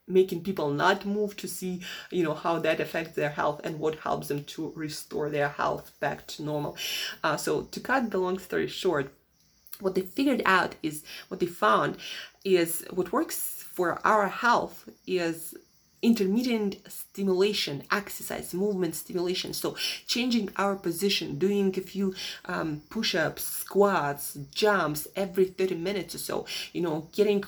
making 0.10 0.44
people 0.44 0.72
not 0.72 1.06
move 1.06 1.38
to 1.38 1.48
see 1.48 1.82
you 2.12 2.24
know 2.24 2.34
how 2.34 2.60
that 2.60 2.80
affects 2.80 3.16
their 3.16 3.30
health 3.30 3.62
and 3.64 3.80
what 3.80 4.00
helps 4.00 4.28
them 4.28 4.44
to 4.44 4.74
restore 4.76 5.30
their 5.30 5.50
health 5.50 5.92
back 6.00 6.26
to 6.28 6.44
normal. 6.44 6.76
Uh, 7.24 7.38
so 7.38 7.62
to 7.64 7.80
cut 7.80 8.12
the 8.12 8.18
long 8.18 8.40
story 8.40 8.68
short 8.68 9.14
what 9.80 9.96
they 9.96 10.02
figured 10.02 10.42
out 10.46 10.76
is 10.84 11.04
what 11.30 11.40
they 11.40 11.46
found 11.46 11.98
is 12.44 12.86
what 12.92 13.14
works 13.14 13.64
for 13.74 14.00
our 14.06 14.28
health 14.28 14.90
is 15.08 15.56
intermittent 16.02 16.78
stimulation 16.88 17.84
exercise 17.92 18.54
movement 18.54 18.96
stimulation. 18.96 19.54
So 19.54 19.76
changing 20.08 20.50
our 20.56 20.76
position 20.76 21.38
doing 21.38 21.78
a 21.78 21.82
few 21.82 22.16
um, 22.46 22.82
push-ups 22.90 23.44
squats 23.44 24.38
jumps 24.54 25.08
every 25.16 25.46
30 25.46 25.76
minutes 25.76 26.16
or 26.16 26.20
so. 26.20 26.46
You 26.74 26.82
know 26.82 27.10
getting 27.14 27.44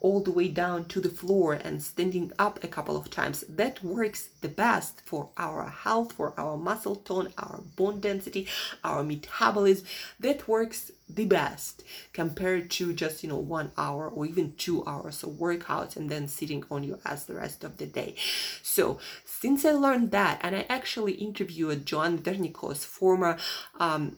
all 0.00 0.20
the 0.20 0.30
way 0.30 0.48
down 0.48 0.84
to 0.84 1.00
the 1.00 1.08
floor 1.08 1.54
and 1.54 1.82
standing 1.82 2.30
up 2.38 2.62
a 2.62 2.68
couple 2.68 2.96
of 2.96 3.10
times. 3.10 3.44
That 3.48 3.82
works 3.82 4.28
the 4.40 4.48
best 4.48 5.02
for 5.04 5.30
our 5.36 5.68
health 5.68 6.12
for 6.12 6.32
our 6.38 6.56
muscle 6.56 6.96
tone 6.96 7.32
our 7.38 7.60
bone 7.76 8.00
density 8.00 8.46
our 8.84 9.02
metabolism. 9.02 9.86
That 10.20 10.46
works 10.46 10.92
the 11.08 11.24
best 11.24 11.84
compared 12.12 12.70
to 12.70 12.92
just 12.92 13.22
you 13.22 13.28
know 13.28 13.38
one 13.38 13.70
hour 13.78 14.08
or 14.08 14.26
even 14.26 14.54
two 14.56 14.84
hours 14.86 15.22
of 15.22 15.30
workouts 15.30 15.96
and 15.96 16.10
then 16.10 16.26
sitting 16.26 16.64
on 16.70 16.82
your 16.82 16.98
ass 17.04 17.24
the 17.24 17.34
rest 17.34 17.62
of 17.62 17.76
the 17.76 17.86
day. 17.86 18.14
So 18.62 18.98
since 19.24 19.64
i 19.64 19.72
learned 19.72 20.10
that 20.10 20.40
and 20.42 20.56
i 20.56 20.66
actually 20.68 21.12
interviewed 21.12 21.86
joan 21.86 22.18
vernikos 22.18 22.84
former 22.84 23.36
um, 23.78 24.16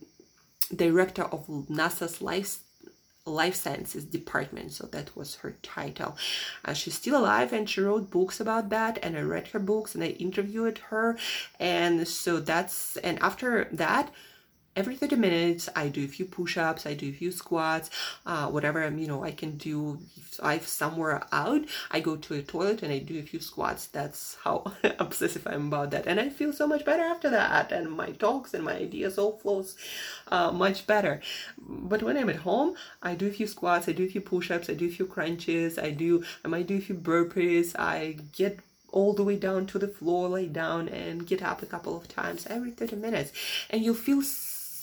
director 0.75 1.25
of 1.25 1.47
nasa's 1.69 2.23
life 2.23 2.61
life 3.29 3.55
sciences 3.55 4.05
department 4.05 4.73
so 4.73 4.87
that 4.87 5.15
was 5.15 5.37
her 5.37 5.57
title. 5.63 6.17
Uh, 6.65 6.73
she's 6.73 6.95
still 6.95 7.21
alive 7.21 7.53
and 7.53 7.69
she 7.69 7.81
wrote 7.81 8.11
books 8.11 8.41
about 8.41 8.71
that 8.71 8.99
and 9.03 9.17
i 9.17 9.21
read 9.21 9.49
her 9.49 9.59
books 9.59 9.95
and 9.95 10.03
i 10.03 10.09
interviewed 10.09 10.79
her. 10.91 11.19
And 11.61 12.09
so 12.09 12.41
that's 12.41 12.97
and 12.99 13.19
after 13.21 13.69
that 13.73 14.11
every 14.79 14.95
30 14.95 15.17
minutes 15.17 15.69
i 15.75 15.89
do 15.89 16.05
a 16.05 16.09
few 16.17 16.25
push-ups 16.25 16.87
i 16.87 16.95
do 16.95 17.09
a 17.09 17.13
few 17.13 17.33
squats 17.33 17.91
uh, 18.27 18.47
whatever 18.47 18.85
i'm 18.85 18.97
you 18.99 19.09
know 19.09 19.25
i 19.25 19.33
can 19.33 19.57
do 19.57 19.99
if 20.17 20.39
i'm 20.41 20.61
somewhere 20.61 21.27
out 21.33 21.63
i 21.91 21.99
go 21.99 22.15
to 22.15 22.35
a 22.35 22.43
toilet 22.43 22.83
and 22.85 22.93
i 22.93 22.99
do 22.99 23.19
a 23.19 23.23
few 23.23 23.41
squats. 23.41 23.87
That's 23.87 24.37
how 24.45 24.73
obsessive 24.99 25.47
i'm 25.47 25.67
about 25.69 25.91
that. 25.91 26.07
And 26.07 26.21
i 26.21 26.29
feel 26.29 26.53
so 26.53 26.67
much 26.67 26.85
better 26.85 27.03
after 27.03 27.29
that 27.31 27.73
and 27.73 27.91
my 27.91 28.11
talks 28.13 28.55
and 28.55 28.65
my 28.65 28.77
ideas 28.77 29.19
all 29.19 29.37
flows 29.39 29.77
uh, 30.29 30.53
much 30.53 30.87
better. 30.87 31.21
But 31.59 32.03
when 32.03 32.17
i'm 32.17 32.31
at 32.31 32.45
home 32.51 32.75
i 33.03 33.15
do 33.15 33.27
a 33.29 33.33
few 33.39 33.47
squats 33.47 33.89
i 33.89 33.93
do 33.93 34.05
a 34.05 34.09
few 34.15 34.21
push-ups 34.21 34.71
i 34.71 34.75
do 34.75 34.87
a 34.87 34.97
few 34.99 35.07
crunches 35.07 35.79
i 35.79 35.91
do 35.91 36.25
i 36.45 36.49
might 36.49 36.69
do 36.69 36.79
a 36.79 36.81
few 36.81 36.95
burpees. 36.95 37.75
I 37.79 38.19
get 38.33 38.61
all 38.91 39.13
the 39.13 39.25
way 39.25 39.37
down 39.37 39.67
to 39.67 39.79
the 39.79 39.89
floor, 39.89 40.29
lay 40.29 40.47
down 40.47 40.89
and 40.89 41.27
get 41.27 41.43
up 41.43 41.63
a 41.63 41.67
couple 41.67 41.97
of 41.97 42.09
times 42.09 42.47
every 42.47 42.71
30 42.71 42.97
minutes. 42.97 43.33
And 43.69 43.85
you'll 43.85 43.95
feel 43.95 44.23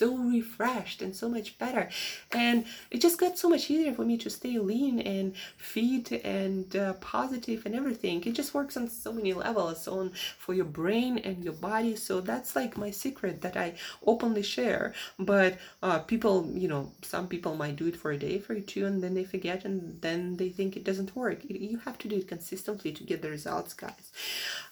refreshed 0.01 1.01
and 1.01 1.15
so 1.15 1.29
much 1.29 1.57
better. 1.57 1.89
And 2.31 2.65
it 2.91 3.01
just 3.01 3.19
got 3.19 3.37
so 3.37 3.49
much 3.49 3.69
easier 3.69 3.93
for 3.93 4.03
me 4.03 4.17
to 4.17 4.29
stay 4.29 4.57
lean 4.59 4.99
and 4.99 5.35
fit 5.57 6.11
and 6.11 6.75
uh, 6.75 6.93
positive 6.93 7.65
and 7.65 7.75
everything. 7.75 8.23
It 8.25 8.33
just 8.33 8.53
works 8.53 8.77
on 8.77 8.89
so 8.89 9.13
many 9.13 9.33
levels 9.33 9.87
on 9.87 10.11
for 10.37 10.53
your 10.53 10.65
brain 10.65 11.17
and 11.19 11.43
your 11.43 11.53
body. 11.53 11.95
So 11.95 12.21
that's 12.21 12.55
like 12.55 12.77
my 12.77 12.91
secret 12.91 13.41
that 13.41 13.55
I 13.55 13.75
openly 14.05 14.43
share. 14.43 14.93
But 15.17 15.57
uh, 15.81 15.99
people, 15.99 16.49
you 16.53 16.67
know, 16.67 16.91
some 17.01 17.27
people 17.27 17.55
might 17.55 17.75
do 17.75 17.87
it 17.87 17.95
for 17.95 18.11
a 18.11 18.17
day, 18.17 18.39
for 18.39 18.59
two, 18.59 18.85
and 18.85 19.01
then 19.03 19.13
they 19.13 19.23
forget 19.23 19.65
and 19.65 20.01
then 20.01 20.37
they 20.37 20.49
think 20.49 20.75
it 20.75 20.83
doesn't 20.83 21.15
work. 21.15 21.39
You 21.47 21.79
have 21.85 21.97
to 21.99 22.07
do 22.07 22.17
it 22.17 22.27
consistently 22.27 22.91
to 22.91 23.03
get 23.03 23.21
the 23.21 23.29
results, 23.29 23.73
guys. 23.73 24.11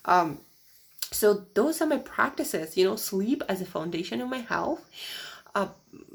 Um, 0.06 0.40
so 1.14 1.46
those 1.54 1.82
are 1.82 1.88
my 1.88 2.00
practices 2.00 2.76
you 2.78 2.86
know 2.86 2.96
sleep 2.96 3.44
as 3.48 3.62
a 3.62 3.66
foundation 3.66 4.22
of 4.22 4.30
my 4.30 4.40
health. 4.40 4.90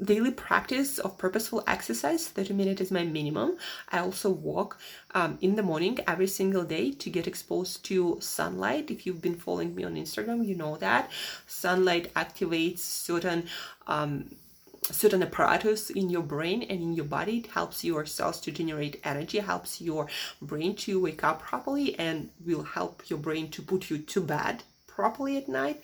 Daily 0.03 0.31
practice 0.31 0.97
of 0.97 1.17
purposeful 1.17 1.63
exercise 1.67 2.27
30 2.27 2.53
minutes 2.53 2.81
is 2.81 2.91
my 2.91 3.03
minimum. 3.03 3.57
I 3.89 3.99
also 3.99 4.29
walk 4.29 4.77
um, 5.13 5.37
in 5.41 5.55
the 5.55 5.63
morning 5.63 5.99
every 6.07 6.27
single 6.27 6.63
day 6.63 6.91
to 6.91 7.09
get 7.09 7.27
exposed 7.27 7.83
to 7.85 8.17
sunlight. 8.21 8.91
If 8.91 9.05
you've 9.05 9.21
been 9.21 9.35
following 9.35 9.75
me 9.75 9.83
on 9.83 9.95
instagram 9.95 10.45
you 10.45 10.55
know 10.55 10.77
that. 10.77 11.11
Sunlight 11.47 12.13
activates 12.13 12.79
certain 12.79 13.45
um, 13.87 14.35
certain 14.83 15.21
apparatus 15.21 15.89
in 15.89 16.09
your 16.09 16.23
brain 16.23 16.63
and 16.63 16.81
in 16.81 16.93
your 16.93 17.05
body. 17.05 17.37
It 17.39 17.47
helps 17.47 17.83
your 17.83 18.05
cells 18.05 18.39
to 18.41 18.51
generate 18.51 18.99
energy 19.03 19.39
helps 19.39 19.81
your 19.81 20.07
brain 20.41 20.75
to 20.77 20.99
wake 21.01 21.23
up 21.23 21.41
properly 21.41 21.97
and 21.99 22.29
will 22.45 22.63
help 22.63 23.09
your 23.09 23.19
brain 23.19 23.49
to 23.51 23.61
put 23.61 23.89
you 23.89 23.97
to 23.97 24.21
bed 24.21 24.63
properly 24.99 25.37
at 25.37 25.47
night. 25.47 25.81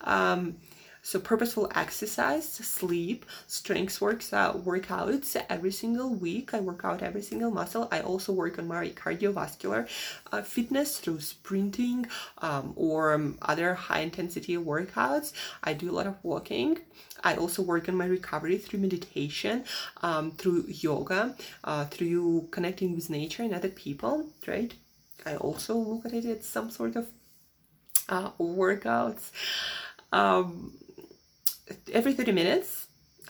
Um, 0.00 0.56
so 1.00 1.20
purposeful 1.20 1.70
exercise, 1.74 2.46
sleep, 2.46 3.24
strength 3.46 4.00
works 4.00 4.32
out, 4.32 4.64
workouts 4.64 5.40
every 5.48 5.70
single 5.70 6.10
week. 6.12 6.52
I 6.52 6.60
work 6.60 6.80
out 6.84 7.00
every 7.02 7.22
single 7.22 7.52
muscle. 7.52 7.88
I 7.92 8.00
also 8.00 8.32
work 8.32 8.58
on 8.58 8.66
my 8.66 8.88
cardiovascular 8.88 9.88
uh, 10.32 10.42
fitness 10.42 10.98
through 10.98 11.20
sprinting 11.20 12.08
um, 12.38 12.72
or 12.74 13.14
um, 13.14 13.38
other 13.42 13.74
high 13.74 14.00
intensity 14.00 14.56
workouts. 14.56 15.32
I 15.62 15.72
do 15.72 15.88
a 15.88 15.96
lot 15.98 16.08
of 16.08 16.16
walking. 16.24 16.80
I 17.22 17.36
also 17.36 17.62
work 17.62 17.88
on 17.88 17.94
my 17.94 18.06
recovery 18.06 18.58
through 18.58 18.80
meditation, 18.80 19.64
um, 20.02 20.32
through 20.32 20.64
yoga, 20.66 21.36
uh, 21.62 21.84
through 21.84 22.48
connecting 22.50 22.96
with 22.96 23.08
nature 23.08 23.44
and 23.44 23.54
other 23.54 23.70
people, 23.70 24.26
right? 24.48 24.74
I 25.24 25.36
also 25.36 25.74
look 25.74 26.06
at 26.06 26.12
it 26.12 26.24
as 26.24 26.46
some 26.46 26.70
sort 26.70 26.96
of 26.96 27.06
uh, 28.08 28.30
workouts. 28.40 29.30
Um, 30.12 30.76
every 31.92 32.14
30 32.14 32.32
minutes, 32.32 32.86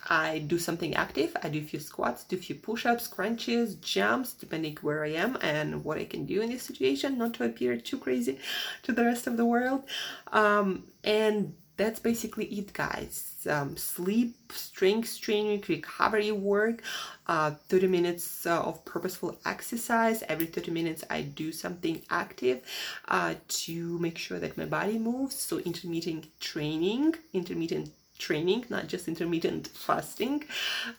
I 0.09 0.39
do 0.39 0.59
something 0.59 0.95
active. 0.95 1.37
I 1.43 1.49
do 1.49 1.59
a 1.59 1.63
few 1.63 1.81
squats, 1.81 2.25
do 2.25 2.37
a 2.37 2.39
few 2.39 2.55
push-ups, 2.55 3.09
crunches, 3.09 3.75
jumps, 3.77 4.33
depending 4.33 4.77
where 4.81 5.05
I 5.05 5.11
am 5.11 5.37
and 5.43 5.85
what 5.85 5.99
I 5.99 6.05
can 6.05 6.25
do 6.25 6.41
in 6.41 6.51
this 6.51 6.63
situation, 6.63 7.19
not 7.19 7.35
to 7.35 7.45
appear 7.45 7.77
too 7.77 7.99
crazy 7.99 8.39
to 8.85 8.93
the 8.93 9.05
rest 9.05 9.27
of 9.27 9.37
the 9.37 9.45
world. 9.45 9.85
Um, 10.33 10.85
and 11.05 11.55
that's 11.79 12.01
basically 12.01 12.47
it, 12.47 12.73
guys. 12.73 13.47
Um, 13.49 13.77
sleep, 13.77 14.35
strength 14.53 15.21
training, 15.21 15.65
recovery 15.69 16.33
work, 16.33 16.83
uh, 17.29 17.53
30 17.69 17.87
minutes 17.87 18.45
uh, 18.47 18.61
of 18.61 18.85
purposeful 18.85 19.39
exercise. 19.47 20.23
Every 20.29 20.47
30 20.47 20.73
minutes, 20.73 21.05
I 21.09 21.23
do 21.23 21.53
something 21.53 22.03
active 22.11 22.63
uh, 23.07 23.37
to 23.49 23.99
make 24.01 24.19
sure 24.19 24.41
that 24.41 24.59
my 24.59 24.67
body 24.67 24.99
moves. 24.99 25.37
So, 25.37 25.59
intermittent 25.61 26.27
training, 26.41 27.15
intermittent 27.33 27.93
training, 28.19 28.65
not 28.69 28.89
just 28.89 29.07
intermittent 29.07 29.69
fasting. 29.73 30.45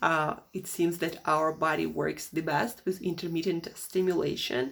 Uh, 0.02 0.36
it 0.54 0.66
seems 0.66 1.00
that 1.00 1.18
our 1.26 1.52
body 1.52 1.86
works 1.86 2.28
the 2.30 2.42
best 2.42 2.82
with 2.86 3.02
intermittent 3.02 3.68
stimulation 3.76 4.72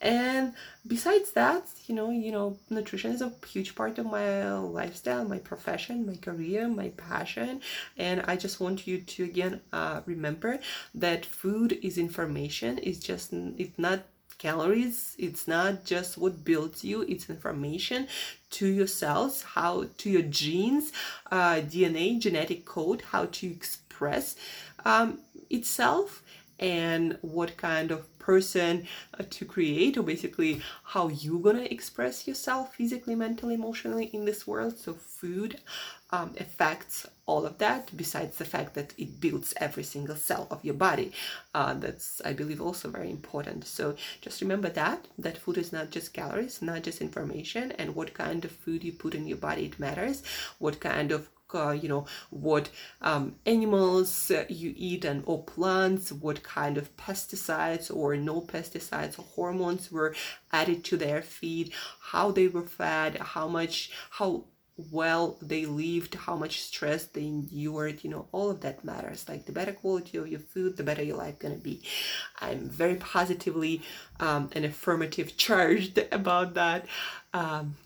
and 0.00 0.52
besides 0.86 1.32
that 1.32 1.66
you 1.86 1.94
know 1.94 2.10
you 2.10 2.30
know 2.32 2.56
nutrition 2.70 3.12
is 3.12 3.22
a 3.22 3.32
huge 3.46 3.74
part 3.74 3.98
of 3.98 4.06
my 4.06 4.52
lifestyle 4.58 5.24
my 5.24 5.38
profession 5.38 6.06
my 6.06 6.16
career 6.16 6.68
my 6.68 6.88
passion. 6.96 7.60
And 7.96 8.22
i 8.26 8.36
just 8.36 8.60
want 8.60 8.86
you 8.86 9.00
to 9.00 9.24
again 9.24 9.60
uh, 9.72 10.00
remember 10.06 10.58
that 10.94 11.24
food 11.24 11.78
is 11.82 11.98
information. 11.98 12.80
It's 12.82 12.98
just 12.98 13.32
it's 13.32 13.78
not 13.78 14.00
calories. 14.38 15.14
It's 15.18 15.46
not 15.46 15.84
just 15.84 16.18
what 16.18 16.44
builds 16.44 16.84
you. 16.84 17.02
It's 17.02 17.30
information 17.30 18.08
to 18.50 18.66
your 18.66 18.86
cells 18.86 19.42
how 19.42 19.86
to 19.98 20.10
your 20.10 20.22
genes 20.22 20.92
uh, 21.32 21.56
dna 21.72 22.18
genetic 22.20 22.64
code 22.64 23.02
how 23.10 23.24
to 23.26 23.46
express 23.48 24.36
um, 24.84 25.18
itself 25.50 26.22
and 26.58 27.18
what 27.22 27.56
kind 27.56 27.90
of 27.90 28.18
person 28.18 28.86
uh, 29.18 29.22
to 29.28 29.44
create 29.44 29.98
or 29.98 30.02
basically 30.02 30.62
how 30.84 31.08
you're 31.08 31.40
gonna 31.40 31.62
express 31.64 32.26
yourself 32.26 32.74
physically 32.74 33.14
mentally 33.14 33.54
emotionally 33.54 34.06
in 34.06 34.24
this 34.24 34.46
world. 34.46 34.78
So 34.78 34.94
food 34.94 35.60
um, 36.10 36.32
affects 36.38 37.06
all 37.26 37.44
of 37.44 37.58
that 37.58 37.90
besides 37.96 38.36
the 38.36 38.44
fact 38.44 38.74
that 38.74 38.94
it 38.96 39.20
builds 39.20 39.52
every 39.56 39.82
single 39.82 40.16
cell 40.16 40.46
of 40.50 40.64
your 40.64 40.74
body. 40.74 41.12
Uh, 41.54 41.74
that's 41.74 42.20
i 42.24 42.32
believe 42.32 42.60
also 42.60 42.88
very 42.88 43.10
important. 43.10 43.64
So 43.66 43.96
just 44.20 44.40
remember 44.40 44.68
that 44.70 45.08
that 45.18 45.38
food 45.38 45.58
is 45.58 45.72
not 45.72 45.90
just 45.90 46.12
calories 46.12 46.62
not 46.62 46.82
just 46.82 47.00
information 47.00 47.72
and 47.72 47.94
what 47.94 48.14
kind 48.14 48.44
of 48.44 48.52
food 48.52 48.84
you 48.84 48.92
put 48.92 49.14
in 49.14 49.26
your 49.26 49.38
body 49.38 49.64
it 49.66 49.80
matters. 49.80 50.22
What 50.58 50.80
kind 50.80 51.12
of 51.12 51.28
you 51.54 51.88
know 51.88 52.06
what 52.30 52.70
um, 53.02 53.34
animals 53.46 54.30
uh, 54.30 54.44
you 54.48 54.74
eat 54.76 55.04
and 55.04 55.22
or 55.26 55.42
plants 55.42 56.12
what 56.12 56.42
kind 56.42 56.76
of 56.78 56.94
pesticides 56.96 57.94
or 57.94 58.16
no 58.16 58.40
pesticides 58.40 59.18
or 59.18 59.22
hormones 59.22 59.90
were 59.90 60.14
added 60.52 60.84
to 60.84 60.96
their 60.96 61.22
feed 61.22 61.72
how 62.10 62.30
they 62.30 62.48
were 62.48 62.62
fed 62.62 63.16
how 63.18 63.48
much 63.48 63.90
how 64.10 64.44
well 64.90 65.38
they 65.40 65.64
lived 65.66 66.14
how 66.14 66.34
much 66.34 66.60
stress 66.60 67.04
they 67.06 67.22
endured 67.22 68.02
you 68.02 68.10
know 68.10 68.26
all 68.32 68.50
of 68.50 68.60
that 68.60 68.84
matters. 68.84 69.28
Like 69.28 69.46
the 69.46 69.52
better 69.52 69.72
quality 69.72 70.18
of 70.18 70.28
your 70.28 70.40
food 70.40 70.76
the 70.76 70.82
better 70.82 71.02
your 71.02 71.16
life 71.16 71.38
gonna 71.38 71.56
be. 71.56 71.82
I'm 72.40 72.68
very 72.68 72.96
positively 72.96 73.82
um, 74.20 74.50
and 74.52 74.64
affirmative 74.64 75.36
charged 75.46 75.98
about 76.10 76.54
that. 76.54 76.86
Um, 77.32 77.76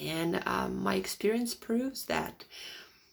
and 0.00 0.42
um, 0.46 0.82
my 0.82 0.94
experience 0.94 1.54
proves 1.54 2.04
that. 2.06 2.44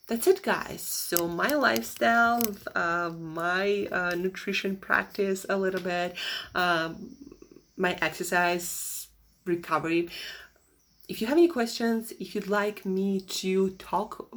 That's 0.08 0.26
it 0.26 0.42
guys. 0.42 0.82
So 0.82 1.28
my 1.28 1.50
lifestyle 1.50 2.42
uh, 2.74 3.10
my 3.10 3.88
uh, 3.92 4.16
nutrition 4.16 4.78
practice 4.78 5.46
a 5.50 5.58
little 5.58 5.82
bit 5.82 6.16
um, 6.56 7.16
my 7.76 7.98
exercise 8.02 9.08
recovery. 9.46 10.10
If 11.10 11.22
you 11.22 11.28
have 11.28 11.38
any 11.38 11.50
questions 11.50 12.14
if 12.20 12.36
you'd 12.36 12.48
like 12.48 12.86
me 12.86 13.20
to 13.20 13.72
talk 13.72 14.30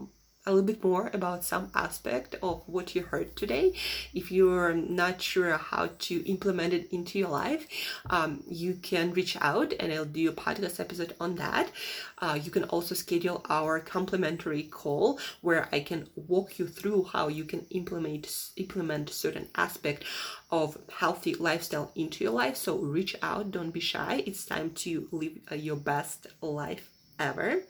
a 0.47 0.51
little 0.51 0.67
bit 0.67 0.83
more 0.83 1.11
about 1.13 1.45
some 1.45 1.71
aspect 1.75 2.35
of 2.43 2.63
what 2.67 2.95
you 2.95 3.03
heard 3.03 3.37
today. 3.37 3.75
If 4.15 4.33
you're 4.33 4.73
not 4.73 5.21
sure 5.21 5.57
how 5.59 5.91
to 5.99 6.27
implement 6.27 6.73
it 6.73 6.89
into 6.91 7.19
your 7.19 7.29
life, 7.29 7.67
um, 8.09 8.43
you 8.49 8.75
can 8.75 9.13
reach 9.13 9.37
out 9.41 9.75
and 9.79 9.93
I'll 9.93 10.07
do 10.07 10.31
a 10.31 10.33
podcast 10.33 10.81
episode 10.81 11.15
on 11.21 11.35
that. 11.37 11.71
Uh, 12.19 12.39
you 12.43 12.51
can 12.51 12.65
also 12.65 12.95
schedule 12.95 13.45
our 13.51 13.81
complimentary 13.81 14.63
call 14.63 15.19
where 15.43 15.69
I 15.73 15.81
can 15.81 16.09
walk 16.17 16.59
you 16.59 16.67
through 16.67 17.05
how 17.05 17.29
you 17.29 17.45
can 17.45 17.67
implement 17.71 18.51
implement 18.57 19.11
certain 19.11 19.49
aspect 19.55 20.05
of 20.51 20.79
healthy 20.91 21.35
lifestyle 21.35 21.93
into 21.95 22.25
your 22.25 22.33
life. 22.33 22.57
So 22.57 22.79
reach 22.79 23.15
out, 23.23 23.51
don't 23.51 23.71
be 23.71 23.81
shy. 23.81 24.23
It's 24.27 24.45
time 24.47 24.71
to 24.85 25.07
live 25.13 25.39
uh, 25.53 25.55
your 25.55 25.77
best 25.77 26.27
life 26.41 26.89
ever. 27.19 27.63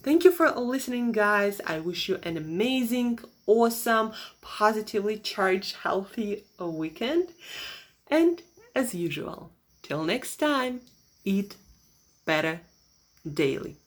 Thank 0.00 0.24
you 0.24 0.32
for 0.32 0.50
listening, 0.50 1.12
guys. 1.12 1.60
I 1.66 1.78
wish 1.80 2.08
you 2.08 2.18
an 2.22 2.36
amazing, 2.36 3.18
awesome, 3.46 4.12
positively 4.40 5.18
charged, 5.18 5.76
healthy 5.76 6.44
uh, 6.60 6.66
weekend. 6.66 7.28
And 8.08 8.42
as 8.74 8.94
usual, 8.94 9.52
till 9.82 10.04
next 10.04 10.36
time, 10.36 10.80
eat 11.24 11.56
better 12.24 12.60
daily. 13.30 13.81